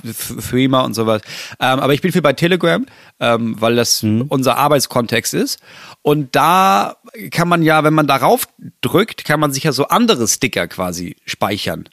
[0.49, 1.21] Threema und sowas.
[1.59, 2.86] Ähm, aber ich bin viel bei Telegram,
[3.19, 4.25] ähm, weil das Mhm.
[4.29, 5.59] unser Arbeitskontext ist.
[6.03, 6.97] Und da
[7.32, 8.47] kann man ja, wenn man darauf
[8.82, 11.89] drückt, kann man sich ja so andere Sticker quasi speichern.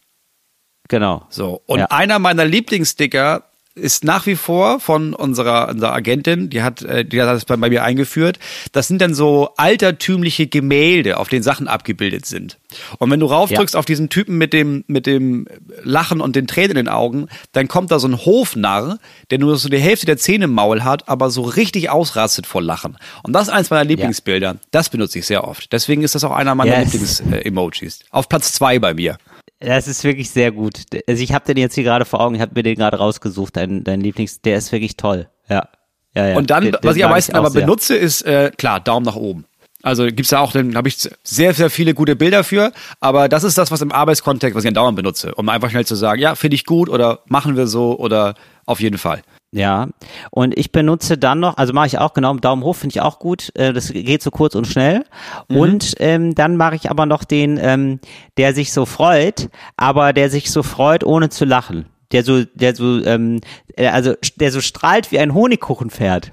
[0.89, 1.26] Genau.
[1.30, 1.62] So.
[1.66, 1.86] Und Ja.
[1.86, 3.45] einer meiner Lieblingssticker
[3.79, 7.57] ist nach wie vor von unserer, unserer Agentin, die hat, äh, die hat das bei,
[7.57, 8.39] bei mir eingeführt.
[8.72, 12.59] Das sind dann so altertümliche Gemälde, auf denen Sachen abgebildet sind.
[12.99, 15.47] Und wenn du raufdrückst auf diesen Typen mit dem, mit dem
[15.83, 18.99] Lachen und den Tränen in den Augen, dann kommt da so ein Hofnarr,
[19.31, 22.62] der nur so die Hälfte der Zähne im Maul hat, aber so richtig ausrastet vor
[22.62, 22.97] Lachen.
[23.22, 24.57] Und das ist eins meiner Lieblingsbilder.
[24.70, 25.72] Das benutze ich sehr oft.
[25.72, 26.93] Deswegen ist das auch einer meiner Yes.
[26.93, 28.01] Lieblings-Emojis.
[28.11, 29.18] Auf Platz zwei bei mir.
[29.61, 30.83] Das ist wirklich sehr gut.
[31.09, 33.57] Also ich habe den jetzt hier gerade vor Augen, ich habe mir den gerade rausgesucht,
[33.57, 35.29] dein, dein Lieblings, der ist wirklich toll.
[35.49, 35.69] Ja.
[36.15, 36.37] ja, ja.
[36.37, 37.63] Und dann, Den- den was ich am meisten aber sehr.
[37.63, 39.47] benutze, ist äh, klar, Daumen nach oben.
[39.83, 43.45] Also gibt's da auch, dann habe ich sehr, sehr viele gute Bilder für, aber das
[43.45, 46.35] ist das, was im Arbeitskontext, was ich andauernd benutze, um einfach schnell zu sagen, ja,
[46.35, 48.35] finde ich gut oder machen wir so oder
[48.67, 49.23] auf jeden Fall.
[49.51, 49.89] Ja,
[50.31, 53.19] und ich benutze dann noch, also mache ich auch genau, Daumen hoch finde ich auch
[53.19, 55.05] gut, äh, das geht so kurz und schnell.
[55.49, 55.57] Mhm.
[55.57, 58.01] Und ähm, dann mache ich aber noch den, ähm,
[58.37, 61.87] der sich so freut, aber der sich so freut, ohne zu lachen.
[62.13, 63.41] Der so, der so, ähm,
[63.77, 66.33] äh, also der so strahlt wie ein Honigkuchenpferd.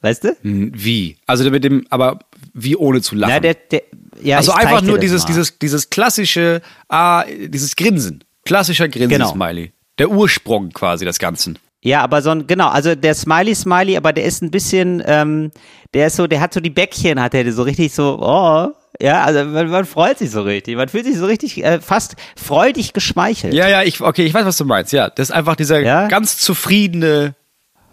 [0.00, 0.36] Weißt du?
[0.42, 1.16] Hm, Wie?
[1.26, 2.18] Also mit dem, aber
[2.52, 3.32] wie ohne zu lachen.
[3.32, 3.82] Ja, der, der,
[4.22, 5.28] ja, also einfach nur dieses, mal.
[5.28, 8.22] dieses, dieses klassische, ah, dieses Grinsen.
[8.44, 9.08] Klassischer Genau.
[9.08, 9.72] Grinsen-Smiley.
[9.98, 11.58] Der Ursprung quasi des Ganzen.
[11.84, 15.50] Ja, aber so ein, genau, also der Smiley Smiley, aber der ist ein bisschen, ähm,
[15.92, 18.68] der ist so, der hat so die Bäckchen, hat er so richtig so, oh,
[19.00, 22.16] ja, also man, man freut sich so richtig, man fühlt sich so richtig äh, fast
[22.42, 23.52] freudig geschmeichelt.
[23.52, 24.92] Ja, ja, ich, okay, ich weiß, was du meinst.
[24.94, 26.08] Ja, das ist einfach dieser Ja?
[26.08, 27.34] ganz zufriedene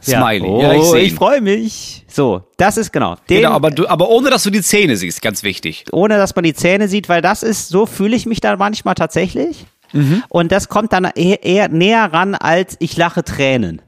[0.05, 0.21] Ja.
[0.21, 0.47] Smiley.
[0.47, 2.05] Oh, ja, ich ich, freue mich.
[2.07, 3.15] So, das ist genau.
[3.29, 5.83] Den, Genau, aber, du, aber ohne, dass du die Zähne siehst, ganz wichtig.
[5.91, 8.95] ohne dass man die Zähne sieht, weil das ist, so fühle ich mich dann manchmal
[8.95, 9.65] tatsächlich.
[9.93, 10.23] Mhm.
[10.29, 13.81] Und das kommt dann eher, eher näher ran als ich lache Tränen.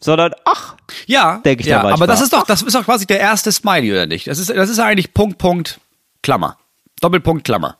[0.00, 0.74] Sondern, ach,
[1.06, 1.98] Ja, Denk ich ja da manchmal.
[2.02, 4.26] aber das ist doch, das ist doch quasi der erste Smiley, oder nicht?
[4.26, 5.80] Das ist, das ist eigentlich Punkt, Punkt,
[6.22, 6.58] Klammer.
[7.00, 7.78] Doppelpunkt, Klammer.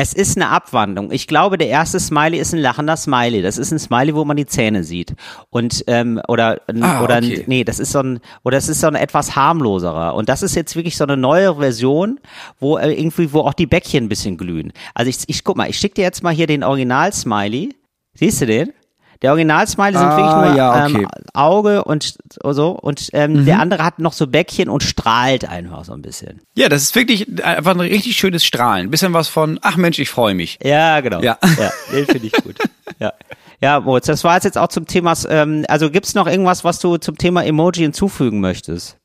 [0.00, 1.10] Es ist eine Abwandlung.
[1.10, 3.42] Ich glaube, der erste Smiley ist ein lachender Smiley.
[3.42, 5.14] Das ist ein Smiley, wo man die Zähne sieht.
[5.50, 7.42] Und ähm, oder Ah, oder okay.
[7.48, 10.14] nee, das ist so ein oder es ist so ein etwas harmloserer.
[10.14, 12.20] Und das ist jetzt wirklich so eine neue Version,
[12.60, 14.72] wo äh, irgendwie wo auch die Bäckchen ein bisschen glühen.
[14.94, 17.74] Also ich, ich guck mal, ich schicke dir jetzt mal hier den Original Smiley.
[18.14, 18.72] Siehst du den?
[19.22, 20.98] Der Original-Smiley sind Ah, wirklich nur ja, okay.
[20.98, 21.04] Mhm.
[21.04, 25.84] ähm, Auge und so und ähm, der andere hat noch so Bäckchen und strahlt einfach
[25.84, 26.40] so ein bisschen.
[26.56, 28.86] Ja, das ist wirklich einfach ein richtig schönes Strahlen.
[28.86, 30.58] Ein bisschen was von, ach Mensch, ich freue mich.
[30.62, 31.20] Ja, genau.
[31.20, 31.38] Ja.
[31.58, 32.56] ja den finde ich gut.
[32.98, 33.12] ja.
[33.60, 36.96] Ja, Moritz, das war jetzt auch zum Thema, ähm, also gibt's noch irgendwas, was du
[36.96, 38.96] zum Thema Emoji hinzufügen möchtest?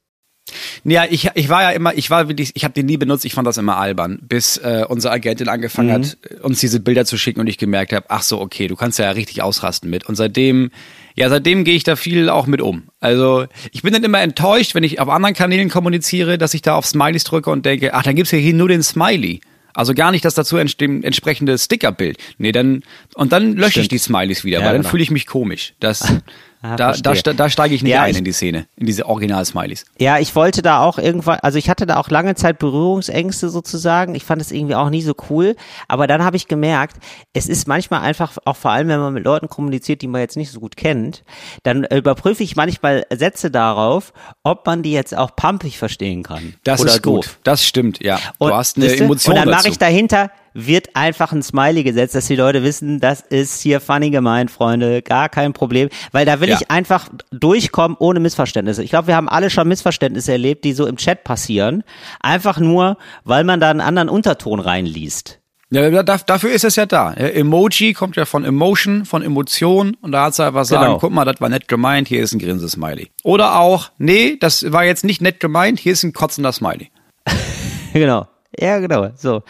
[0.83, 3.33] Ja, ich, ich war ja immer, ich war wirklich, ich habe den nie benutzt, ich
[3.33, 5.93] fand das immer albern, bis äh, unsere Agentin angefangen Mhm.
[5.93, 8.99] hat, uns diese Bilder zu schicken und ich gemerkt habe, ach so, okay, du kannst
[8.99, 10.05] ja richtig ausrasten mit.
[10.05, 10.71] Und seitdem,
[11.15, 12.83] ja, seitdem gehe ich da viel auch mit um.
[12.99, 16.75] Also ich bin dann immer enttäuscht, wenn ich auf anderen Kanälen kommuniziere, dass ich da
[16.75, 19.39] auf Smileys drücke und denke, ach, dann gibt's ja hier nur den Smiley.
[19.73, 22.17] Also gar nicht das dazu entsprechende Stickerbild.
[22.37, 22.83] Nee, dann
[23.15, 23.91] und dann lösche ich Stimmt.
[23.91, 24.91] die Smileys wieder, Ja, weil dann genau.
[24.91, 25.73] fühle ich mich komisch.
[25.79, 26.13] Das,
[26.65, 29.05] Ah, da, da, da steige ich nicht Ja, ein ich- in die Szene, in diese
[29.05, 29.85] Original-Smileys.
[29.99, 34.15] Ja, ich wollte da auch irgendwann, also ich hatte da auch lange Zeit Berührungsängste sozusagen.
[34.15, 35.57] Ich fand es irgendwie auch nie so cool.
[35.89, 36.95] Aber dann habe ich gemerkt,
[37.33, 40.37] es ist manchmal einfach, auch vor allem, wenn man mit Leuten kommuniziert, die man jetzt
[40.37, 41.23] nicht so gut kennt,
[41.63, 46.53] dann überprüfe ich manchmal Sätze darauf, ob man die jetzt auch pumpig verstehen kann.
[46.63, 47.25] Das oder ist gut.
[47.25, 47.39] doof.
[47.43, 48.19] Das stimmt, ja.
[48.37, 48.93] Und, du hast eine?
[48.95, 52.99] Emotion Und dann mache ich dahinter, wird einfach ein Smiley gesetzt, dass die Leute wissen,
[52.99, 55.89] das ist hier funny gemeint, Freunde, gar kein Problem.
[56.11, 56.57] Weil da will Ja.
[56.59, 58.83] ich einfach durchkommen ohne Missverständnisse.
[58.83, 61.83] Ich glaube, wir haben alle schon Missverständnisse erlebt, die so im Chat passieren.
[62.19, 65.39] Einfach nur, weil man da einen anderen Unterton reinliest.
[65.71, 67.13] ja, da- da- dafür ist es ja da.
[67.13, 70.97] Emoji kommt ja von Emotion, von Emotion und da hat sie einfach sagen, Genau.
[70.99, 73.09] guck mal, das war nett gemeint, hier ist ein Grinsesmiley.
[73.23, 76.91] Oder auch, nee, das war jetzt nicht nett gemeint, hier ist ein kotzender Smiley.
[77.93, 78.27] genau.
[78.59, 79.09] Ja, genau.
[79.15, 79.41] So.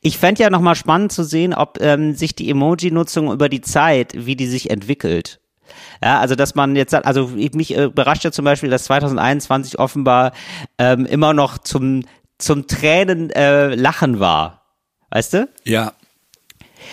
[0.00, 4.12] Ich fände ja nochmal spannend zu sehen, ob ähm, sich die Emoji-Nutzung über die Zeit,
[4.14, 5.40] wie die sich entwickelt.
[6.02, 9.78] Ja, also dass man jetzt also ich, mich äh, überrascht ja zum Beispiel, dass 2021
[9.78, 10.32] offenbar
[10.78, 12.04] ähm, immer noch zum
[12.38, 14.62] zum Tränen äh, lachen war.
[15.10, 15.48] Weißt du?
[15.64, 15.92] Ja.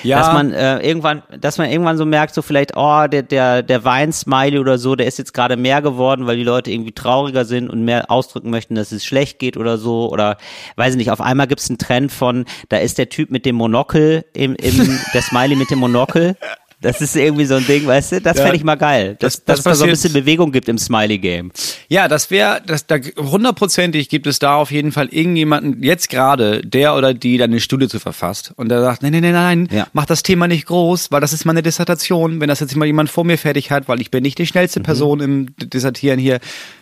[0.03, 3.63] Ja, Dass man äh, irgendwann, dass man irgendwann so merkt, so vielleicht, oh, der, der,
[3.63, 7.45] der Wein-Smiley oder so, der ist jetzt gerade mehr geworden, weil die Leute irgendwie trauriger
[7.45, 10.09] sind und mehr ausdrücken möchten, dass es schlecht geht oder so.
[10.09, 10.37] Oder
[10.75, 13.45] weiß ich nicht, auf einmal gibt es einen Trend von, da ist der Typ mit
[13.45, 16.37] dem Monokel, im, im, der Smiley mit dem Monokel.
[16.81, 18.21] Das ist irgendwie so ein Ding, weißt du?
[18.21, 18.43] Das Ja.
[18.43, 19.17] fände ich mal geil.
[19.19, 21.51] Dass, Das- das dass es da so ein bisschen Bewegung gibt im Smiley-Game.
[21.89, 26.61] Ja, das wäre, das, da hundertprozentig gibt es da auf jeden Fall irgendjemanden, jetzt gerade,
[26.61, 29.67] der oder die dann eine Studie zu verfasst und der sagt, nein, nein, nein, nein,
[29.71, 29.87] Ja.
[29.93, 33.09] mach das Thema nicht groß, weil das ist meine Dissertation, wenn das jetzt mal jemand
[33.09, 34.47] vor mir fertig hat, weil ich bin nicht die Mhm.
[34.47, 36.39] schnellste Person im Dissertieren hier,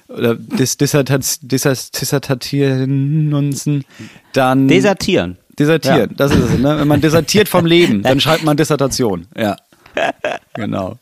[0.09, 3.83] oder Dis, Dissertat, Dis, Dissertatieren,
[4.33, 4.67] dann...
[4.67, 5.37] Desertieren.
[5.59, 6.77] Desertieren, das ist es, ne?
[6.79, 9.55] Wenn man desertiert vom Leben, dann schreibt man Dissertation, ja.
[10.53, 10.97] Genau.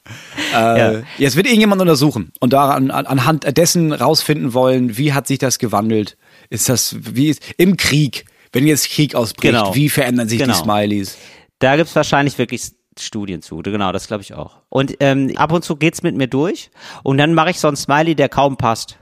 [0.53, 0.55] Äh,
[0.95, 1.01] Ja.
[1.17, 5.59] Jetzt wird irgendjemand untersuchen und daran an, anhand dessen rausfinden wollen, wie hat sich das
[5.59, 6.17] gewandelt?
[6.49, 9.73] Ist das wie ist im Krieg, wenn jetzt Krieg ausbricht, Genau.
[9.75, 10.53] wie verändern sich Genau.
[10.53, 11.17] die Smileys?
[11.59, 13.57] Da gibt's wahrscheinlich wirklich Studien zu.
[13.57, 14.57] Genau, das glaube ich auch.
[14.69, 16.69] Und ähm, ab und zu geht's mit mir durch
[17.03, 18.97] und dann mache ich so einen Smiley, der kaum passt.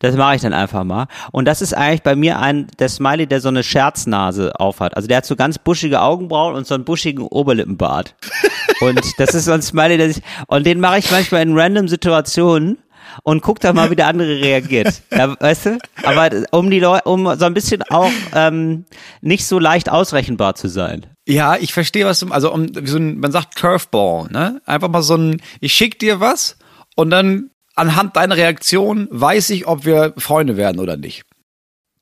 [0.00, 1.06] Das mache ich dann einfach mal.
[1.30, 4.96] Und das ist eigentlich bei mir ein der Smiley, der so eine Scherznase aufhat.
[4.96, 8.16] Also der hat so ganz buschige Augenbrauen und so einen buschigen Oberlippenbart.
[8.80, 11.86] und das ist so ein Smiley, der sich, und den mache ich manchmal in random
[11.86, 12.78] Situationen
[13.22, 15.02] und guck da mal, wie der andere reagiert.
[15.10, 15.78] Ja, weißt du?
[16.02, 18.86] Aber um die Leute, um so ein bisschen auch ähm,
[19.20, 21.06] nicht so leicht ausrechenbar zu sein.
[21.26, 24.62] Ja, ich verstehe, was du, also um, wie so ein, man sagt Curveball, ne?
[24.64, 26.56] Einfach mal so ein, ich schick dir was
[26.96, 31.24] und dann anhand deiner Reaktion weiß ich, ob wir Freunde werden oder nicht.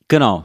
[0.09, 0.45] Genau.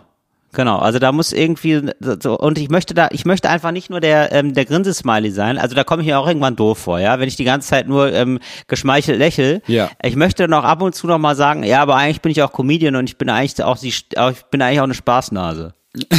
[0.55, 1.81] Genau, also da muss irgendwie
[2.21, 5.57] so und ich möchte da, ich möchte einfach nicht nur der ähm, der Grinsesmiley sein.
[5.57, 7.87] Also da komme ich mir auch irgendwann doof vor, ja, wenn ich die ganze Zeit
[7.87, 9.63] nur ähm, geschmeichelt lächel.
[9.65, 9.89] Ja.
[10.03, 12.53] Ich möchte noch ab und zu noch mal sagen, ja, aber eigentlich bin ich auch
[12.53, 14.05] Comedian und ich bin eigentlich auch die, ich
[14.51, 15.73] bin eigentlich auch eine Spaßnase.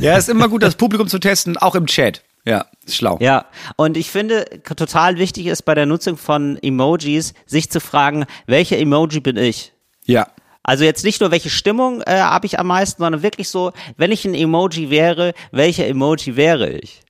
[0.00, 2.22] Ja, ist immer gut, das Publikum zu testen, auch im Chat.
[2.50, 3.16] Ja, schlau.
[3.20, 3.46] Ja,
[3.76, 8.76] und ich finde, total wichtig ist bei der Nutzung von Emojis, sich zu fragen, welcher
[8.76, 9.72] Emoji bin ich?
[10.04, 10.26] Ja.
[10.64, 14.10] Also jetzt nicht nur, welche Stimmung äh, habe ich am meisten, sondern wirklich so, wenn
[14.10, 17.02] ich ein Emoji wäre, welcher Emoji wäre ich?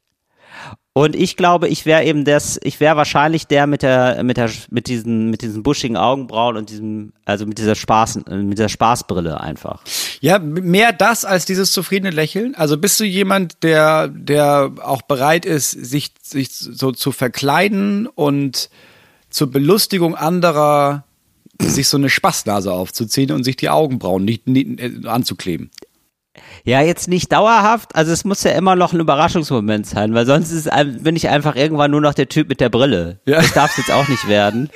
[0.92, 4.50] Und ich glaube, ich wäre eben das, ich wäre wahrscheinlich der mit der, mit der,
[4.70, 9.40] mit diesen, mit diesen buschigen Augenbrauen und diesem, also mit dieser Spaß, mit dieser Spaßbrille
[9.40, 9.84] einfach.
[10.20, 12.56] Ja, mehr das als dieses zufriedene Lächeln.
[12.56, 18.68] Also bist du jemand, der, der auch bereit ist, sich, sich so zu verkleiden und
[19.30, 21.04] zur Belustigung anderer
[21.60, 25.70] sich so eine Spaßnase aufzuziehen und sich die Augenbrauen nicht, nicht äh, anzukleben?
[26.64, 30.52] Ja, jetzt nicht dauerhaft, also es muss ja immer noch ein Überraschungsmoment sein, weil sonst
[30.52, 30.70] ist,
[31.02, 33.20] bin ich einfach irgendwann nur noch der Typ mit der Brille.
[33.26, 33.38] Ja.
[33.40, 34.70] Das darf es jetzt auch nicht werden.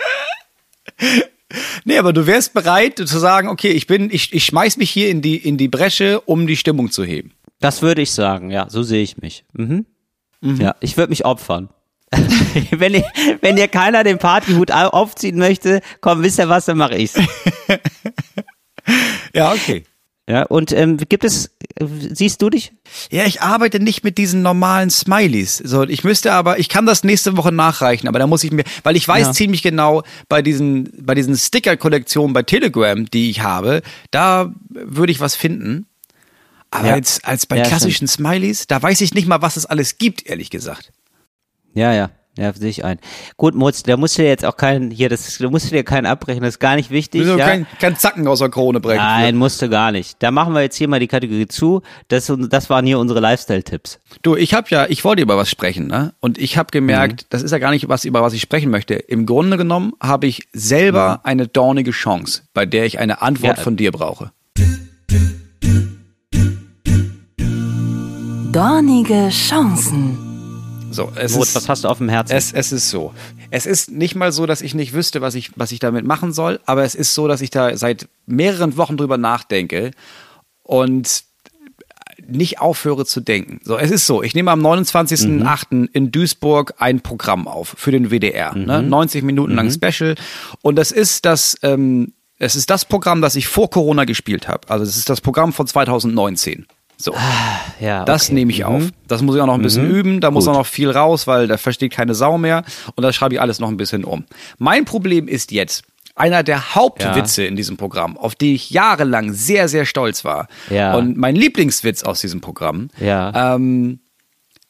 [1.85, 5.09] Nee, aber du wärst bereit zu sagen, okay, ich bin, ich, ich schmeiß mich hier
[5.09, 7.33] in die, in die Bresche, um die Stimmung zu heben.
[7.61, 9.45] Das würde ich sagen, ja, so sehe ich mich.
[9.53, 9.87] Mhm.
[10.43, 11.69] Ja, ich würde mich opfern.
[12.73, 13.05] wenn, ihr,
[13.41, 17.15] wenn ihr keiner den Partyhut au- aufziehen möchte, komm, wisst ihr was, dann mache ich's.
[19.33, 19.85] Ja, okay.
[20.27, 22.73] Ja, und ähm, gibt es, äh, siehst du dich?
[23.11, 25.59] Ja, ich arbeite nicht mit diesen normalen Smileys.
[25.59, 28.65] So, ich müsste aber, ich kann das nächste Woche nachreichen, aber da muss ich mir,
[28.85, 29.33] weil ich weiß Ja.
[29.35, 35.21] ziemlich genau bei diesen, bei diesen Sticker-Kollektionen bei Telegram, die ich habe, da würde ich
[35.21, 35.87] was finden.
[36.71, 36.97] Aber Ja.
[36.97, 40.27] jetzt als bei Ja, klassischen Smileys, da weiß ich nicht mal, was es alles gibt,
[40.27, 40.91] ehrlich gesagt.
[41.75, 42.11] Ja, ja.
[42.37, 42.99] Ja, sehe ich ein.
[43.37, 45.85] Gut, Mutz, da musst du dir jetzt auch keinen, hier, das, da musst du dir
[45.85, 47.21] keinen abbrechen, das ist gar nicht wichtig.
[47.21, 47.47] Ich will ja?
[47.47, 48.99] kein, kein Zacken aus der Krone brechen.
[49.03, 50.17] Nein, musste gar nicht.
[50.21, 51.83] Da machen wir jetzt hier mal die Kategorie zu.
[52.09, 54.01] Das, das waren hier unsere Lifestyle-Tipps.
[54.23, 56.13] Du, ich habe ja, ich wollte über was sprechen, ne?
[56.19, 57.27] Und ich habe gemerkt, Mhm.
[57.31, 58.95] das ist ja gar nicht was, über was ich sprechen möchte.
[58.95, 63.59] Im Grunde genommen habe ich selber eine dornige Chance, bei der ich eine Antwort Mhm.
[63.59, 63.63] Ja.
[63.63, 64.33] von dir brauche.
[68.53, 70.34] Dornige Chancen.
[70.95, 72.35] So, es Moritz, ist, was hast du auf dem Herzen?
[72.35, 73.13] es, es ist so.
[73.51, 76.33] Es ist nicht mal so, dass ich nicht wüsste, was ich, was ich damit machen
[76.33, 79.91] soll, aber es ist so, dass ich da seit mehreren Wochen drüber nachdenke
[80.63, 81.25] und
[82.27, 83.61] nicht aufhöre zu denken.
[83.65, 85.89] So, es ist so, ich nehme am 29.08.
[85.93, 88.55] in Duisburg ein Programm auf für den WDR.
[88.55, 88.83] Ne?
[88.83, 90.15] 90 Minuten lang Special.
[90.63, 94.69] Und das ist das, ähm, es ist das Programm, das ich vor Corona gespielt habe.
[94.71, 96.67] Also es ist das Programm von 2019.
[96.97, 97.15] So.
[97.81, 98.35] ja, Das okay.
[98.35, 98.83] nehme ich auf.
[99.09, 100.21] Das muss ich auch noch ein bisschen üben.
[100.21, 100.55] Da muss Gut.
[100.55, 102.65] auch noch viel raus, weil da versteht keine Sau mehr.
[102.95, 104.25] Und das schreibe ich alles noch ein bisschen um.
[104.59, 105.83] Mein Problem ist jetzt,
[106.17, 110.47] einer der Hauptwitze in diesem Programm, auf die ich jahrelang sehr, sehr stolz war.
[110.71, 110.95] Ja.
[110.95, 113.55] Und mein Lieblingswitz aus diesem Programm, Ja.
[113.57, 113.99] ähm,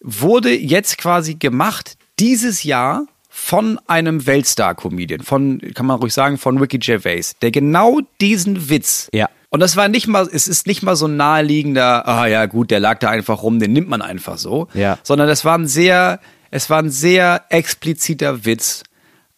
[0.01, 6.57] wurde jetzt quasi gemacht dieses Jahr von einem Weltstar-Comedian, von, kann man ruhig sagen, von
[6.59, 9.29] Ricky Gervais, der genau diesen Witz Ja.
[9.55, 12.73] Und das war nicht mal, es ist nicht mal so ein naheliegender, ah ja gut,
[12.73, 14.67] der lag da einfach rum, den nimmt man einfach so.
[14.75, 14.99] Ja.
[15.05, 16.19] Sondern es war ein sehr,
[16.51, 18.83] es war ein sehr expliziter Witz.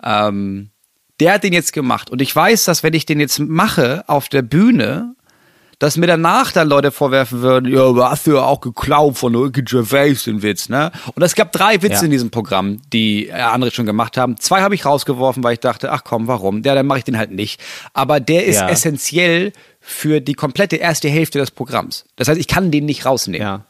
[0.02, 0.70] Ähm,
[1.20, 2.08] der hat den jetzt gemacht.
[2.10, 5.14] Und ich weiß, dass wenn ich den jetzt mache auf der Bühne,
[5.78, 9.34] dass mir danach dann Leute vorwerfen würden, ja, aber hast du ja auch geklaut von
[9.34, 10.90] Ricky Gervais den Witz, ne?
[11.14, 12.02] Und es gab drei Witze Ja.
[12.04, 14.38] in diesem Programm, die äh, andere schon gemacht haben.
[14.38, 16.62] Zwei habe ich rausgeworfen, weil ich dachte, ach komm, warum?
[16.62, 17.60] Ja, dann mache ich den halt nicht.
[17.92, 18.70] Aber der ist Ja.
[18.70, 19.52] essentiell
[19.88, 22.06] für die komplette erste Hälfte des Programms.
[22.16, 23.46] Das heißt, ich kann den nicht rausnehmen.
[23.46, 23.66] Ja.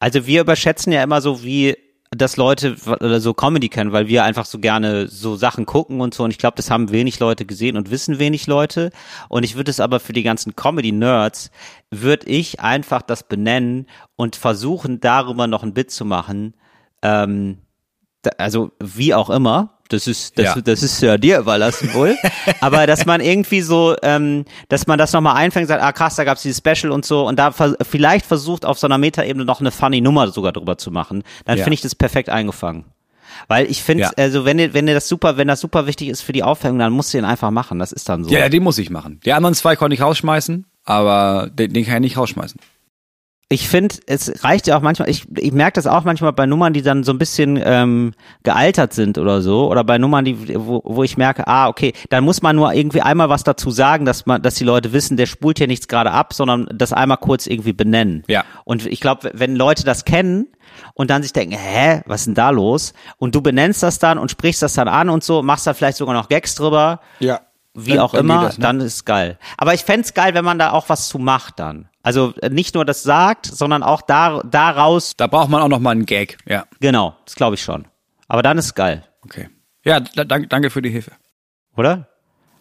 [0.00, 1.76] Also wir überschätzen ja immer so, wie
[2.10, 6.12] dass Leute oder so Comedy kennen, weil wir einfach so gerne so Sachen gucken und
[6.12, 6.24] so.
[6.24, 8.90] Und ich glaube, das haben wenig Leute gesehen und wissen wenig Leute.
[9.28, 11.52] Und ich würde es aber für die ganzen Comedy-Nerds,
[11.90, 13.86] würde ich einfach das benennen
[14.16, 16.54] und versuchen, darüber noch ein Bit zu machen.
[17.02, 17.58] Ähm,
[18.38, 19.77] also wie auch immer.
[19.88, 20.60] Das ist, das, Ja.
[20.60, 22.16] das ist ja dir überlassen wohl.
[22.60, 26.24] Aber dass man irgendwie so, ähm, dass man das nochmal einfängt, sagt, ah krass, da
[26.24, 29.60] gab's dieses Special und so und da vers vielleicht versucht auf so einer Metaebene noch
[29.60, 31.64] eine funny Nummer sogar drüber zu machen, dann Ja.
[31.64, 32.84] finde ich das perfekt eingefangen.
[33.46, 34.10] Weil ich finde, Ja.
[34.16, 36.78] also wenn dir, wenn dir das super, wenn das super wichtig ist für die Aufhängung,
[36.80, 37.78] dann musst du den einfach machen.
[37.78, 38.30] Das ist dann so.
[38.30, 39.20] Ja, ja, den muss ich machen.
[39.24, 42.60] Die anderen zwei konnte ich rausschmeißen, aber den, den kann ich nicht rausschmeißen.
[43.50, 46.74] Ich finde, es reicht ja auch manchmal, ich, ich merke das auch manchmal bei Nummern,
[46.74, 50.82] die dann so ein bisschen ähm, gealtert sind oder so, oder bei Nummern, die, wo,
[50.84, 54.26] wo ich merke, ah, okay, dann muss man nur irgendwie einmal was dazu sagen, dass
[54.26, 57.46] man, dass die Leute wissen, der spult hier nichts gerade ab, sondern das einmal kurz
[57.46, 58.22] irgendwie benennen.
[58.28, 58.44] Ja.
[58.66, 60.48] Und ich glaube, wenn Leute das kennen
[60.92, 62.92] und dann sich denken, hä, was ist denn da los?
[63.16, 65.96] Und du benennst das dann und sprichst das dann an und so, machst da vielleicht
[65.96, 67.40] sogar noch Gags drüber, Ja.
[67.72, 68.62] wie Dann- auch dann immer, das, ne?
[68.62, 69.38] dann ist es geil.
[69.56, 71.87] Aber ich fänd's geil, wenn man da auch was zu macht dann.
[72.08, 75.78] Also äh, nicht nur das sagt, sondern auch da, daraus, Da braucht man auch noch
[75.78, 76.38] mal einen Gag.
[76.46, 77.86] Ja, genau, das glaube ich schon.
[78.28, 79.50] Aber dann ist es geil, okay.
[79.84, 81.12] Ja, da, danke, danke für die Hilfe.
[81.76, 82.08] oder?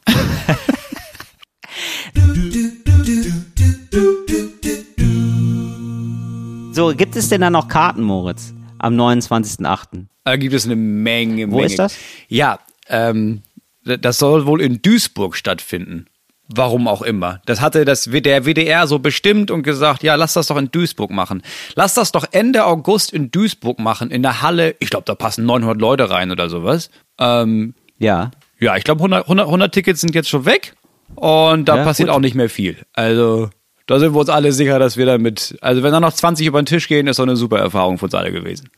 [6.73, 8.53] so, gibt es denn da noch Karten, Moritz?
[8.79, 10.07] Am 29.08.
[10.25, 11.67] Da gibt es eine Menge, Wo Menge.
[11.67, 11.95] ist das?
[12.27, 13.43] Ja, ähm,
[13.85, 16.07] das soll wohl in Duisburg stattfinden.
[16.49, 17.41] Warum auch immer.
[17.45, 21.11] Das hatte das, der WDR so bestimmt und gesagt, ja, lass das doch in Duisburg
[21.11, 21.41] machen.
[21.75, 24.75] Lass das doch Ende August in Duisburg machen, in der Halle.
[24.79, 26.89] Ich glaube, da passen 900 Leute rein oder sowas.
[27.19, 28.31] Ähm, Ja.
[28.59, 30.73] ja, ich glaube, 100, 100, 100 Tickets sind jetzt schon weg
[31.15, 32.15] und da Ja, passiert gut.
[32.15, 32.77] auch nicht mehr viel.
[32.93, 33.49] Also,
[33.85, 36.61] da sind wir uns alle sicher, dass wir damit, also wenn da noch 20 über
[36.61, 38.69] den Tisch gehen, ist doch eine super Erfahrung für uns alle gewesen.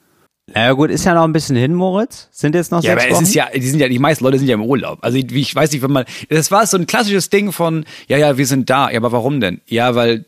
[0.54, 2.28] Na ja, gut, ist ja noch ein bisschen hin, Moritz.
[2.32, 3.24] Sind jetzt noch Ja, sechs aber es Wochen?
[3.26, 5.00] ist ja, die sind ja, die meisten Leute sind ja im Urlaub.
[5.02, 8.18] Also ich, ich weiß nicht, wenn man, das war so ein klassisches Ding von, ja,
[8.18, 8.90] ja, wir sind da.
[8.90, 9.62] Ja, aber warum denn?
[9.68, 10.26] Ja, weil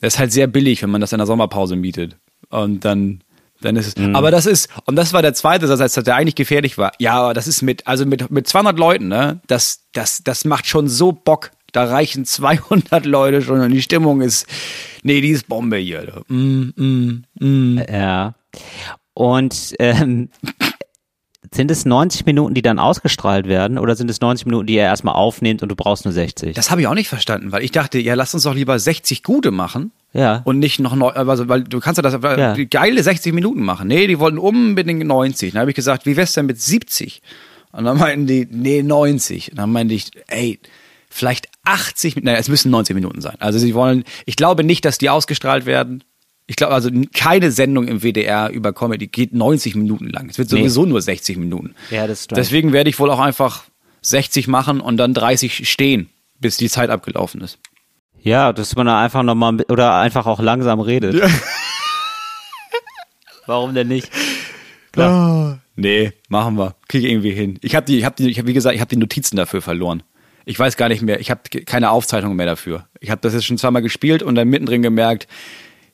[0.00, 2.16] das ist halt sehr billig, wenn man das in der Sommerpause mietet.
[2.50, 3.20] Und dann,
[3.60, 4.14] dann ist es, Mhm.
[4.14, 6.92] aber das ist, und das war der zweite Satz, der eigentlich gefährlich war.
[6.98, 10.66] Ja, aber das ist mit, also mit, mit 200 Leuten, ne, das, das, das macht
[10.66, 11.50] schon so Bock.
[11.72, 14.46] Da reichen 200 Leute schon und die Stimmung ist,
[15.02, 16.22] nee, die ist Bombe hier.
[16.28, 17.80] Mm, mm, mm.
[17.92, 18.34] Ja.
[19.18, 20.28] Und ähm,
[21.54, 24.84] Sind es 90 Minuten, die dann ausgestrahlt werden oder sind es 90 Minuten, die er
[24.86, 26.54] erstmal aufnimmt und du brauchst nur 60?
[26.54, 29.22] Das habe ich auch nicht verstanden, weil ich dachte, ja, lass uns doch lieber 60
[29.22, 29.90] gute machen.
[30.12, 30.42] Ja.
[30.44, 32.52] Und nicht noch neu, also, weil du kannst ja das Ja.
[32.52, 33.88] die geile 60 Minuten machen.
[33.88, 35.52] Nee, die wollten unbedingt 90.
[35.52, 37.22] Dann habe ich gesagt, wie wär's denn mit 70?
[37.72, 39.52] Und dann meinten die, nee, 90.
[39.52, 40.58] Und dann meinte ich, ey,
[41.08, 43.36] vielleicht 80, Min- naja, es müssen 90 Minuten sein.
[43.38, 46.04] Also sie wollen, ich glaube nicht, dass die ausgestrahlt werden.
[46.50, 50.30] Ich glaube, also keine Sendung im WDR über Comedy geht 90 Minuten lang.
[50.30, 50.60] Es wird Nee.
[50.60, 51.74] sowieso nur 60 Minuten.
[51.90, 52.40] Ja, das strange.
[52.40, 53.64] Deswegen werde ich wohl auch einfach
[54.00, 56.08] 60 machen und dann 30 stehen,
[56.40, 57.58] bis die Zeit abgelaufen ist.
[58.22, 61.22] Ja, dass man da einfach nochmal oder einfach auch langsam redet.
[63.46, 64.10] Warum denn nicht?
[65.76, 66.74] Nee, machen wir.
[66.88, 67.58] Krieg ich irgendwie hin.
[67.62, 69.62] Ich habe die, ich habe die, ich hab, wie gesagt, ich habe die Notizen dafür
[69.62, 70.02] verloren.
[70.44, 72.86] Ich weiß gar nicht mehr, ich habe keine Aufzeichnung mehr dafür.
[73.00, 75.28] Ich habe das jetzt schon zweimal gespielt und dann mittendrin gemerkt,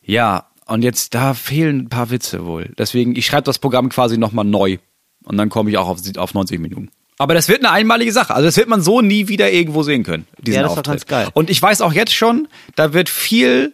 [0.05, 2.70] ja, und jetzt da fehlen ein paar Witze wohl.
[2.78, 4.78] Deswegen, ich schreibe das Programm quasi nochmal neu
[5.24, 6.90] und dann komme ich auch auf, auf 90 Minuten.
[7.18, 8.34] Aber das wird eine einmalige Sache.
[8.34, 10.26] Also das wird man so nie wieder irgendwo sehen können.
[10.40, 10.86] Diesen Ja, das Auftritt.
[10.86, 11.28] ganz geil.
[11.32, 13.72] Und ich weiß auch jetzt schon, da wird viel,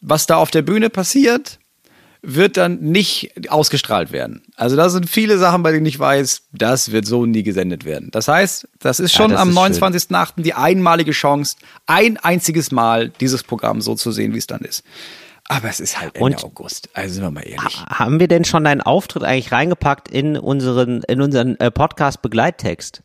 [0.00, 1.58] was da auf der Bühne passiert,
[2.22, 4.42] wird dann nicht ausgestrahlt werden.
[4.56, 8.10] Also da sind viele Sachen, bei denen ich weiß, das wird so nie gesendet werden.
[8.12, 9.94] Das heißt, das ist schon das am ist schön.
[9.94, 10.42] 29.08.
[10.42, 11.56] die einmalige Chance,
[11.86, 14.84] ein einziges Mal dieses Programm so zu sehen, wie es dann ist.
[15.48, 16.90] Aber es ist halt Ende Und- August.
[16.92, 17.82] Also sind wir mal ehrlich.
[17.88, 23.02] Haben wir denn schon deinen Auftritt eigentlich reingepackt in unseren, in unseren äh, Podcast-Begleittext?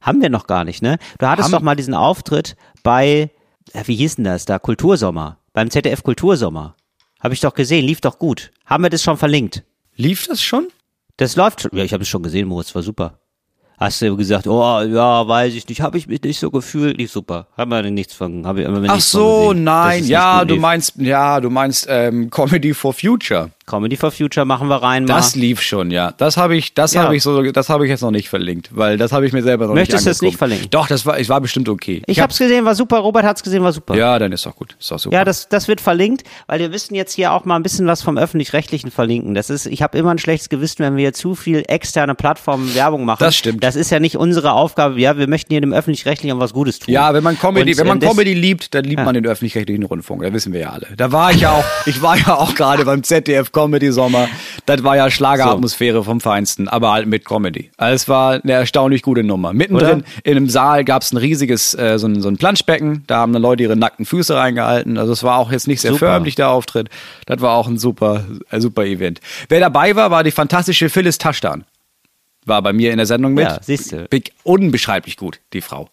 [0.00, 0.98] Haben wir noch gar nicht, ne?
[1.18, 3.30] Du hattest Haben- doch mal diesen Auftritt bei,
[3.72, 4.58] äh, wie hieß denn das da?
[4.58, 5.38] Kultursommer.
[5.52, 6.74] Beim ZDF Kultursommer.
[7.20, 8.50] Habe ich doch gesehen, lief doch gut.
[8.66, 9.62] Haben wir das schon verlinkt?
[9.94, 10.68] Lief das schon?
[11.16, 11.70] Das läuft schon.
[11.74, 13.20] Ja, ich habe es schon gesehen, Moritz, war super.
[13.78, 17.12] Hast du gesagt, oh ja, weiß ich nicht, habe ich mich nicht so gefühlt, lief
[17.12, 17.46] super.
[17.56, 20.00] Haben wir nichts von, habe ich immer Ach so, nein.
[20.00, 23.50] nicht Ja, du meinst, ja, du meinst ähm, Comedy for Future.
[23.66, 25.06] Comedy for Future machen wir rein.
[25.06, 25.40] Das mal.
[25.40, 26.12] lief schon, ja.
[26.12, 27.02] Das habe ich, das Ja.
[27.02, 29.42] habe ich so, das habe ich jetzt noch nicht verlinkt, weil das habe ich mir
[29.42, 30.68] selber noch Möchtest du nicht es nicht verlinken?
[30.70, 32.00] Doch, das war, es war bestimmt okay.
[32.06, 32.98] Ich hab's gesehen, war super.
[32.98, 33.96] Robert hat's gesehen, war super.
[33.96, 34.76] Ja, dann ist doch gut.
[34.78, 35.16] Ist doch super.
[35.16, 38.02] Ja, das, das wird verlinkt, weil wir müssen jetzt hier auch mal ein bisschen was
[38.02, 39.34] vom Öffentlich-Rechtlichen verlinken.
[39.34, 43.04] Das ist, ich habe immer ein schlechtes Gewissen, wenn wir zu viel externe Plattformen Werbung
[43.04, 43.18] machen.
[43.18, 43.64] Das stimmt.
[43.64, 45.00] Das ist ja nicht unsere Aufgabe.
[45.00, 46.94] Ja, wir möchten hier dem Öffentlich-Rechtlichen was Gutes tun.
[46.94, 49.82] Ja, wenn man Comedy, Und, wenn man das- Comedy liebt, dann liebt man den öffentlich-rechtlichen
[49.82, 50.22] Rundfunk.
[50.22, 50.86] Da wissen wir ja alle.
[50.96, 54.28] Da war ich ja auch, ich war ja auch gerade beim ZDF Comedy Sommer.
[54.66, 57.70] Das war ja Schlageratmosphäre vom Feinsten, aber halt mit Comedy.
[57.78, 59.54] Also es war eine erstaunlich gute Nummer.
[59.54, 63.04] Mittendrin in einem Saal gab es ein riesiges, äh, so, ein, so ein Planschbecken.
[63.06, 64.98] Da haben dann Leute ihre nackten Füße reingehalten.
[64.98, 66.12] Also es war auch jetzt nicht sehr Super.
[66.12, 66.90] förmlich, der Auftritt.
[67.24, 69.20] Das war auch ein super, ein super Event.
[69.48, 71.64] Wer dabei war, war die fantastische Phyllis Taschdan.
[72.44, 73.44] War bei mir in der Sendung mit.
[73.44, 74.06] Ja, siehste.
[74.10, 75.88] Big, unbeschreiblich gut, die Frau.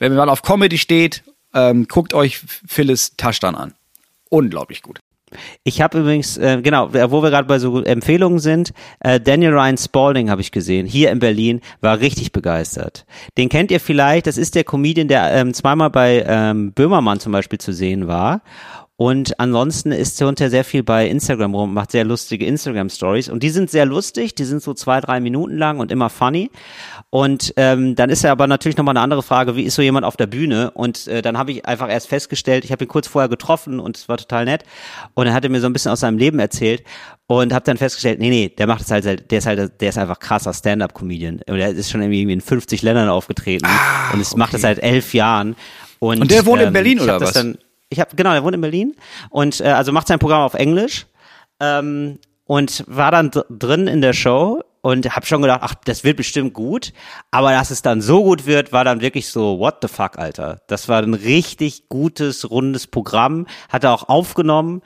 [0.00, 1.22] Wenn man auf Comedy steht,
[1.54, 3.72] ähm, guckt euch Phyllis Taschdan an.
[4.30, 4.98] Unglaublich gut.
[5.62, 9.76] Ich habe übrigens, äh, genau, wo wir gerade bei so Empfehlungen sind, äh, Daniel Ryan
[9.76, 13.06] Spalding habe ich gesehen, hier in Berlin, war richtig begeistert.
[13.38, 17.32] Den kennt ihr vielleicht, das ist der Comedian, der ähm, zweimal bei ähm, Böhmermann zum
[17.32, 18.42] Beispiel zu sehen war.
[18.96, 23.28] Und ansonsten ist er unter sehr viel bei Instagram rum, macht sehr lustige Instagram-Stories.
[23.28, 26.48] Und die sind sehr lustig, die sind so zwei, drei Minuten lang und immer funny.
[27.10, 30.06] Und ähm, dann ist ja aber natürlich nochmal eine andere Frage, wie ist so jemand
[30.06, 30.70] auf der Bühne?
[30.70, 33.96] Und äh, dann habe ich einfach erst festgestellt, ich habe ihn kurz vorher getroffen und
[33.96, 34.62] es war total nett.
[35.14, 36.84] Und er hatte mir so ein bisschen aus seinem Leben erzählt
[37.26, 39.98] und habe dann festgestellt, nee, nee, der macht es halt, der ist halt, der ist
[39.98, 41.40] einfach krasser Stand-up-Comedian.
[41.48, 43.66] Und er ist schon irgendwie in 50 Ländern aufgetreten
[44.12, 45.56] und es macht das seit elf Jahren.
[45.98, 47.32] Und, Ah, Und der wohnt in Berlin, oder was?
[47.32, 47.58] Dann,
[47.88, 48.94] ich habe genau, er wohnt in Berlin
[49.30, 51.06] und äh, also macht sein Programm auf Englisch
[51.60, 56.04] ähm, und war dann dr- drin in der Show und habe schon gedacht, ach, das
[56.04, 56.92] wird bestimmt gut,
[57.30, 60.60] aber dass es dann so gut wird, war dann wirklich so what the fuck, Alter.
[60.66, 64.82] Das war ein richtig gutes rundes Programm, hat er auch aufgenommen.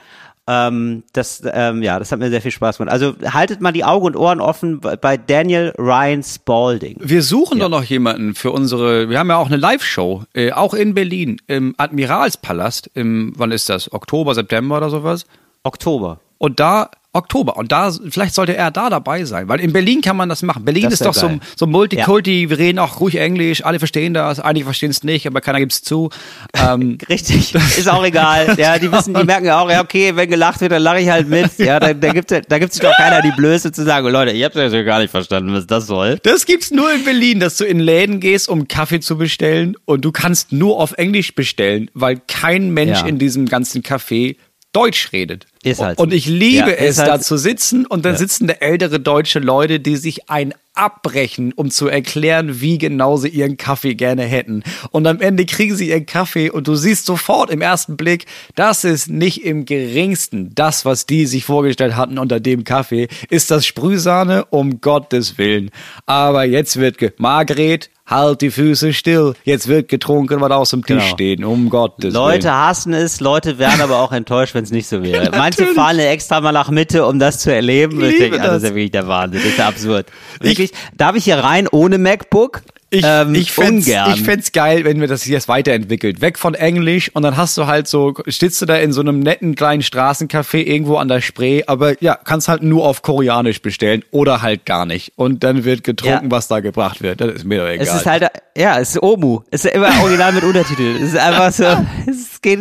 [0.50, 2.90] Ähm, das, ähm, ja, das hat mir sehr viel Spaß gemacht.
[2.90, 6.96] Also haltet mal die Augen und Ohren offen bei- Daniel Ryan Spalding.
[7.00, 10.72] Wir suchen doch noch jemanden für unsere, wir haben ja auch eine Live-Show, äh, auch
[10.72, 13.92] in Berlin, im Admiralspalast, im, wann ist das?
[13.92, 15.26] Oktober, September oder sowas?
[15.62, 16.20] Oktober.
[16.40, 20.16] Und da, Oktober, und da, vielleicht sollte er da dabei sein, weil in Berlin kann
[20.16, 20.64] man das machen.
[20.64, 21.40] Berlin Das ist doch so, geil.
[21.56, 25.40] so Multikulti, wir reden auch ruhig Englisch, alle verstehen das, einige verstehen es nicht, aber
[25.40, 26.10] keiner gibt's zu.
[26.54, 28.54] Ähm, Richtig, ist auch egal.
[28.58, 31.08] Ja, die wissen, die merken ja auch, ja, okay, wenn gelacht wird, dann lache ich
[31.08, 31.58] halt mit.
[31.58, 34.54] Ja, da, da gibt da gibt's doch keiner die Blöße zu sagen, Leute, ich hab's
[34.54, 36.18] ja gar nicht verstanden, was das soll.
[36.22, 40.04] Das gibt's nur in Berlin, dass du in Läden gehst, um Kaffee zu bestellen und
[40.04, 43.06] du kannst nur auf Englisch bestellen, weil kein Mensch Ja.
[43.06, 44.36] in diesem ganzen Café
[44.72, 45.46] Deutsch redet.
[45.64, 48.54] Ist halt und ich liebe Ja, es, halt- da zu sitzen und dann sitzen da
[48.54, 53.96] ältere deutsche Leute, die sich ein abbrechen, um zu erklären, wie genau sie ihren Kaffee
[53.96, 54.62] gerne hätten.
[54.92, 58.84] Und am Ende kriegen sie ihren Kaffee und du siehst sofort im ersten Blick, das
[58.84, 63.08] ist nicht im geringsten das, was die sich vorgestellt hatten unter dem Kaffee.
[63.28, 64.44] Ist das Sprühsahne?
[64.50, 65.70] Um Gottes Willen.
[66.06, 69.34] Aber jetzt wird ge Margret, halt die Füße still.
[69.44, 71.14] Jetzt wird getrunken, was aus dem Tisch Genau.
[71.14, 71.44] steht.
[71.44, 72.54] Um Gottes Leute Willen.
[72.54, 75.30] hassen es, Leute werden aber auch enttäuscht, wenn es nicht so wäre.
[75.48, 75.76] Manche natürlich.
[75.76, 78.00] fahren extra mal nach Mitte, um das zu erleben.
[78.02, 78.70] Ich Ich denke, liebe ah, das ist das.
[78.70, 80.06] ja wirklich der Wahnsinn, das ist ja absurd.
[80.40, 82.62] Wirklich, darf ich hier rein ohne MacBook?
[82.90, 84.14] Ich, ähm, ich fänd's, ungern.
[84.14, 86.22] ich fänd's geil, wenn wir das jetzt weiterentwickelt.
[86.22, 89.20] Weg von Englisch und dann hast du halt so, stehst du da in so einem
[89.20, 94.04] netten kleinen Straßencafé irgendwo an der Spree, aber ja, kannst halt nur auf Koreanisch bestellen
[94.10, 95.12] oder halt gar nicht.
[95.16, 96.30] Und dann wird getrunken, Ja.
[96.30, 97.20] was da gebracht wird.
[97.20, 97.86] Das ist mir doch egal.
[97.86, 98.24] Es ist halt,
[98.56, 99.40] ja, es ist Omu.
[99.50, 100.96] Es ist immer original mit Untertitel.
[100.96, 101.64] Es ist einfach so,
[102.10, 102.58] es geht,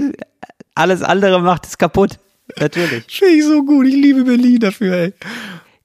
[0.75, 2.19] alles andere macht es kaputt.
[2.59, 3.03] Natürlich.
[3.09, 3.85] Finde ich so gut.
[3.87, 5.13] Ich liebe Berlin dafür, ey.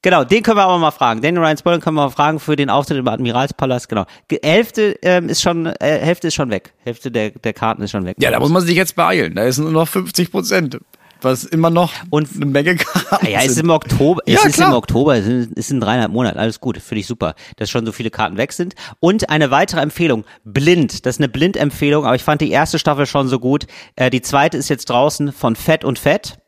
[0.04, 1.22] Genau, den können wir aber mal fragen.
[1.22, 3.88] Daniel Ryan Spoiler können wir mal fragen für den Auftritt im Admiralspalast.
[3.88, 4.04] Genau.
[4.26, 6.72] Ge- Hälfte ähm, ist schon, äh, Hälfte ist schon weg.
[6.84, 8.16] Hälfte der, der Karten ist schon weg.
[8.18, 9.36] Ja, da muss man sich jetzt beeilen.
[9.36, 10.78] Da ist nur noch 50 Prozent.
[11.20, 14.54] Was immer noch Und- eine Menge Karten Ja, es ist im Oktober, es Ja, ist
[14.56, 14.70] klar.
[14.70, 17.70] im Oktober, es sind- es ist in dreieinhalb Monaten, alles gut, finde ich super, dass
[17.70, 18.74] schon so viele Karten weg sind.
[18.98, 23.06] Und eine weitere Empfehlung, Blind, das ist eine Blind-Empfehlung, aber ich fand die erste Staffel
[23.06, 23.68] schon so gut.
[23.94, 26.38] Äh, die zweite ist jetzt draußen von Fett und Fett.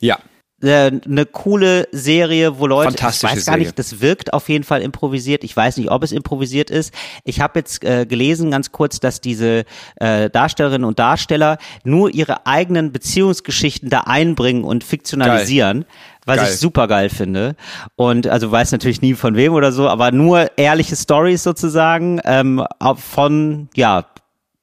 [0.00, 0.18] Ja.
[0.60, 3.58] Äh, eine coole Serie, wo Leute, ich weiß gar Serie.
[3.60, 5.44] nicht, das wirkt auf jeden Fall improvisiert.
[5.44, 6.92] Ich weiß nicht, ob es improvisiert ist.
[7.22, 9.64] Ich habe jetzt äh, gelesen, ganz kurz, dass diese
[9.96, 15.84] äh, Darstellerinnen und Darsteller nur ihre eigenen Beziehungsgeschichten da einbringen und fiktionalisieren.
[16.26, 16.48] Was Geil.
[16.50, 17.54] ich super geil finde.
[17.94, 22.64] Und also weiß natürlich nie von wem oder so, aber nur ehrliche Stories sozusagen ähm,
[22.96, 24.04] von, ja,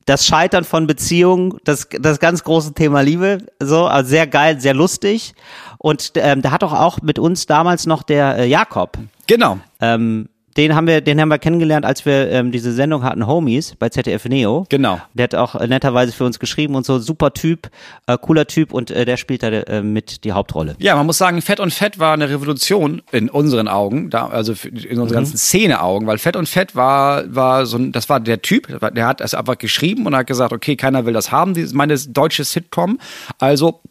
[0.05, 4.73] das Scheitern von Beziehungen, das, das ganz große Thema Liebe, so, also sehr geil, sehr
[4.73, 5.33] lustig.
[5.79, 8.97] Und ähm, da hat doch auch mit uns damals noch der äh, Jakob,
[9.27, 9.57] Genau.
[9.81, 13.75] ähm, den haben wir, den haben wir kennengelernt, als wir ähm, diese Sendung hatten, Homies
[13.77, 14.65] bei ZDF Neo.
[14.69, 15.01] Genau.
[15.13, 17.69] Der hat auch äh, netterweise für uns geschrieben und so, super Typ,
[18.07, 20.75] äh, cooler Typ und äh, der spielt da äh, mit die Hauptrolle.
[20.79, 24.53] Ja, man muss sagen, Fett und Fett war eine Revolution in unseren Augen, da, also
[24.63, 28.41] in unseren ganzen Szene-Augen, weil Fett und Fett war, war so ein, das war der
[28.41, 31.73] Typ, der hat es einfach geschrieben und hat gesagt, okay, keiner will das haben, dieses,
[31.73, 32.99] meine deutsche Sitcom,
[33.39, 33.81] also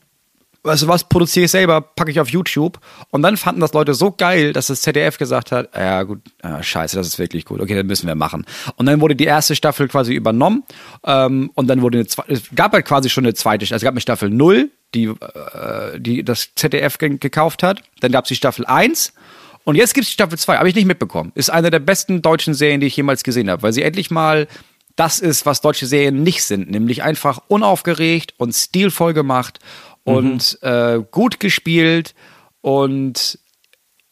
[0.65, 2.81] weißt was, produziere ich selber, packe ich auf YouTube.
[3.11, 6.63] Und dann fanden das Leute so geil, dass das ZDF gesagt hat, ja gut, ah,
[6.63, 8.47] scheiße, das ist wirklich gut, okay, dann müssen wir machen.
[8.77, 10.65] Und dann wurde die erste Staffel quasi übernommen
[11.07, 13.83] ähm, und dann wurde eine zweite, es gab halt quasi schon eine zweite, also es
[13.83, 17.83] gab eine Staffel 0, die, äh, die das ZDF ge gekauft hat.
[18.01, 19.13] Dann gab es die Staffel 1
[19.65, 21.33] und jetzt gibt es die Staffel 2, habe ich nicht mitbekommen.
[21.35, 24.49] Ist eine der besten deutschen Serien, die ich jemals gesehen habe, weil sie endlich mal
[24.97, 29.59] das ist, was deutsche Serien nicht sind, nämlich einfach unaufgeregt und stilvoll gemacht
[30.05, 32.15] und äh, gut gespielt
[32.61, 33.39] und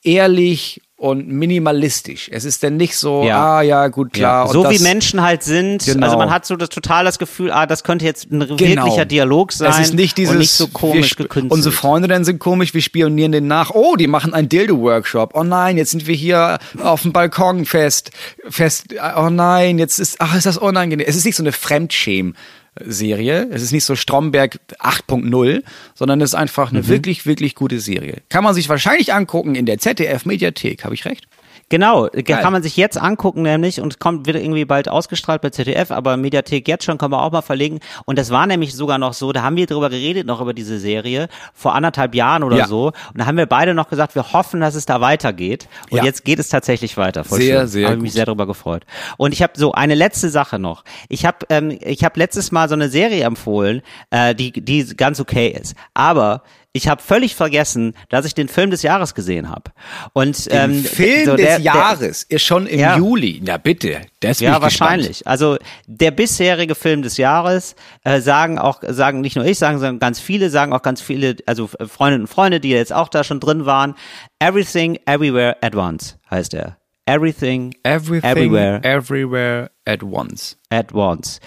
[0.03, 2.29] ehrlich und minimalistisch.
[2.33, 3.57] Es ist denn nicht so, Ja.
[3.59, 4.47] ah ja, gut, klar.
[4.47, 5.85] und so wie das- Menschen halt sind.
[5.85, 6.07] Genau.
[6.07, 9.51] Also man hat so das total das Gefühl, ah, das könnte jetzt ein wirklicher Dialog
[9.53, 9.69] sein.
[9.73, 11.51] Es ist nicht dieses, und nicht so komisch gekünstelt.
[11.53, 13.71] Unsere Freundinnen sind komisch, wir spionieren den nach.
[13.71, 15.33] Oh, die machen einen Dildo-Workshop.
[15.35, 18.13] Oh nein, jetzt sind wir hier auf dem Balkon fest.
[18.49, 18.95] fest.
[19.17, 21.05] Oh nein, jetzt ist, ach, ist das unangenehm.
[21.09, 22.35] Es ist nicht so eine Fremdschäm.
[22.81, 23.49] Serie.
[23.51, 25.63] Es ist nicht so Stromberg 8.0,
[25.95, 26.79] sondern es ist einfach Mhm.
[26.79, 28.19] eine wirklich, wirklich gute Serie.
[28.29, 30.85] Kann man sich wahrscheinlich angucken in der ZDF-Mediathek.
[30.85, 31.27] Habe ich recht?
[31.69, 35.91] Genau, kann man sich jetzt angucken nämlich und kommt wird irgendwie bald ausgestrahlt bei ZDF,
[35.91, 37.81] aber Mediathek jetzt schon kann man auch mal verlegen.
[38.05, 40.79] Und das war nämlich sogar noch so, da haben wir drüber geredet noch über diese
[40.79, 42.67] Serie vor anderthalb Jahren oder Ja.
[42.67, 42.87] so.
[42.89, 45.67] Und da haben wir beide noch gesagt, wir hoffen, dass es da weitergeht.
[45.91, 46.05] Und Ja.
[46.05, 47.25] jetzt geht es tatsächlich weiter.
[47.25, 47.69] Voll Sehr, schön.
[47.69, 48.85] sehr Habe ich mich sehr darüber gefreut.
[49.17, 50.85] Und ich habe so eine letzte Sache noch.
[51.09, 55.21] Ich habe ähm, ich habe letztes Mal so eine Serie empfohlen, äh, die die ganz
[55.21, 56.43] okay ist, aber
[56.75, 59.73] ich habe völlig vergessen, dass ich den Film des Jahres gesehen habe.
[60.15, 62.97] Und ähm, Film so des der- der- Jahres ist schon im Ja.
[62.97, 63.43] Juli.
[63.45, 64.63] Na bitte, das ja, ich gespannt.
[64.63, 65.27] wahrscheinlich.
[65.27, 69.99] Also der bisherige Film des Jahres äh, sagen auch, sagen nicht nur ich, sagen, sagen
[69.99, 73.23] ganz viele, sagen auch ganz viele, also äh, Freundinnen und Freunde, die jetzt auch da
[73.23, 73.95] schon drin waren.
[74.39, 76.79] Everything, Everywhere at Once heißt er.
[77.05, 80.57] Everything, Everything, Everywhere everywhere at once.
[80.71, 81.41] at Once.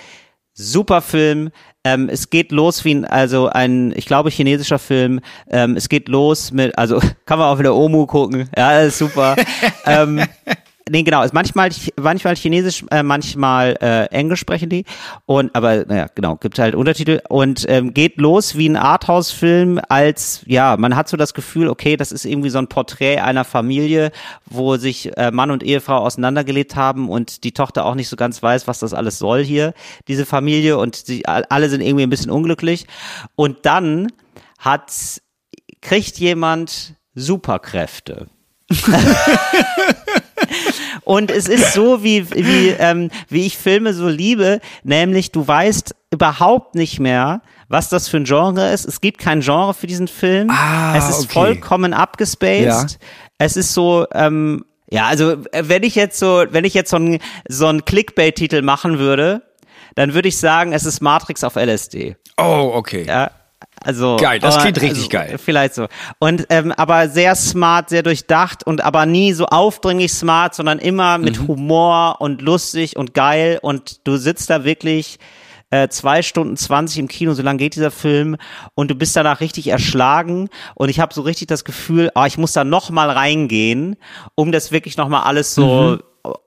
[0.53, 1.49] Super Film.
[1.86, 5.21] Ähm, es geht los wie ein, also ein, ich glaube, chinesischer Film.
[5.49, 8.49] Ähm, es geht los mit, also kann man auch wieder Omu gucken.
[8.57, 9.36] Ja, ist super.
[9.86, 10.21] ähm,
[10.89, 11.23] nee, genau.
[11.23, 11.69] Ist manchmal,
[11.99, 14.86] manchmal Chinesisch, äh, manchmal äh, Englisch sprechen die.
[15.25, 19.79] Und aber naja, genau, gibt halt Untertitel und ähm, geht los wie ein Arthouse-Film.
[19.89, 23.43] Als ja, man hat so das Gefühl, okay, das ist irgendwie so ein Porträt einer
[23.45, 24.11] Familie,
[24.45, 28.41] wo sich äh, Mann und Ehefrau auseinandergelebt haben und die Tochter auch nicht so ganz
[28.43, 29.73] weiß, was das alles soll hier,
[30.07, 32.88] diese Familie und sie all- alle sind irgendwie ein bisschen unglücklich.
[33.36, 34.11] Und dann
[34.59, 34.91] hat
[35.81, 38.27] kriegt jemand Superkräfte.
[41.05, 45.95] Und es ist so, wie, wie, ähm, wie ich Filme so liebe, nämlich du weißt
[46.11, 48.85] überhaupt nicht mehr, was das für ein Genre ist.
[48.85, 50.49] Es gibt kein Genre für diesen Film.
[50.49, 51.33] Ah, es ist okay.
[51.33, 52.91] vollkommen abgespaced.
[52.91, 53.07] Ja.
[53.37, 56.97] Es ist so, ähm, ja, also äh, wenn ich jetzt so, wenn ich jetzt so
[56.97, 59.43] einen so einen Clickbait-Titel machen würde,
[59.93, 62.15] dann würde ich sagen, es ist Matrix auf LSD.
[62.37, 63.05] Oh, okay.
[63.07, 63.31] Ja,
[63.86, 65.38] also Geil, das klingt richtig also, geil.
[65.38, 65.88] Vielleicht so.
[66.19, 71.17] Und ähm, aber sehr smart, sehr durchdacht und aber nie so aufdringlich smart, sondern immer
[71.17, 71.47] mit Mhm.
[71.47, 75.19] Humor und lustig und geil und du sitzt da wirklich
[75.71, 78.38] äh, zwei Stunden zwanzig im Kino, so lang geht dieser Film
[78.75, 82.38] und du bist danach richtig erschlagen und ich habe so richtig das Gefühl, ah, ich
[82.38, 83.95] muss da noch mal reingehen,
[84.36, 85.99] um das wirklich noch mal alles so Mhm.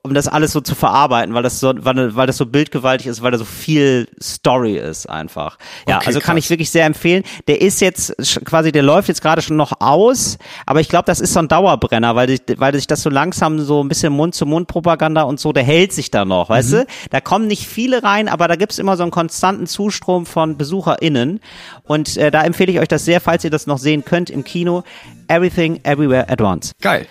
[0.09, 3.23] Um das alles so zu verarbeiten, weil das so, weil, weil das so bildgewaltig ist,
[3.23, 5.59] weil da so viel Story ist einfach.
[5.87, 6.45] Ja, Okay, also kann krass.
[6.45, 7.23] ich wirklich sehr empfehlen.
[7.47, 11.21] Der ist jetzt quasi, der läuft jetzt gerade schon noch aus, aber ich glaube, das
[11.21, 15.23] ist so ein Dauerbrenner, weil, sich- weil sich das so langsam so ein bisschen Mund-zu-Mund-Propaganda
[15.23, 16.77] und so, der hält sich da noch, weißt Mhm.
[16.77, 16.87] du?
[17.11, 21.41] Da kommen nicht viele rein, aber da gibt's immer so einen konstanten Zustrom von BesucherInnen
[21.85, 24.45] und äh, da empfehle ich euch das sehr, falls ihr das noch sehen könnt im
[24.45, 24.83] Kino.
[25.31, 26.73] Everything, Everywhere at Once.
[26.81, 27.07] Geil.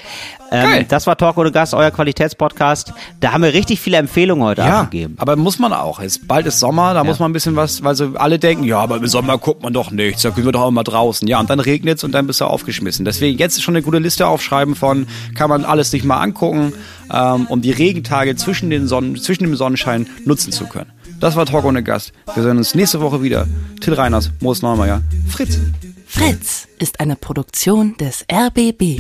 [0.52, 0.86] Ähm, Geil.
[0.90, 2.87] Das war Talk ohne Gast, euer Qualitätspodcast.
[3.20, 5.16] Da haben wir richtig viele Empfehlungen heute Ja, abgegeben.
[5.18, 6.00] aber muss man auch.
[6.00, 8.80] Es, bald ist Sommer, da muss man ein bisschen was, weil so alle denken, ja,
[8.80, 11.28] aber im Sommer guckt man doch nichts, da können wir doch auch mal draußen.
[11.28, 13.06] Ja, und dann regnet's und dann bist du aufgeschmissen.
[13.06, 16.74] Deswegen jetzt schon eine gute Liste aufschreiben von, kann man alles sich mal angucken,
[17.14, 20.92] ähm, um die Regentage zwischen, den Sonnen, zwischen dem Sonnenschein nutzen zu können.
[21.20, 22.12] Das war Talk ohne Gast.
[22.36, 23.48] Wir sehen uns nächste Woche wieder.
[23.82, 25.58] Till Reiners, Moos Neumeier, Fritz.
[26.06, 29.00] Fritz ist eine Produktion des RBB.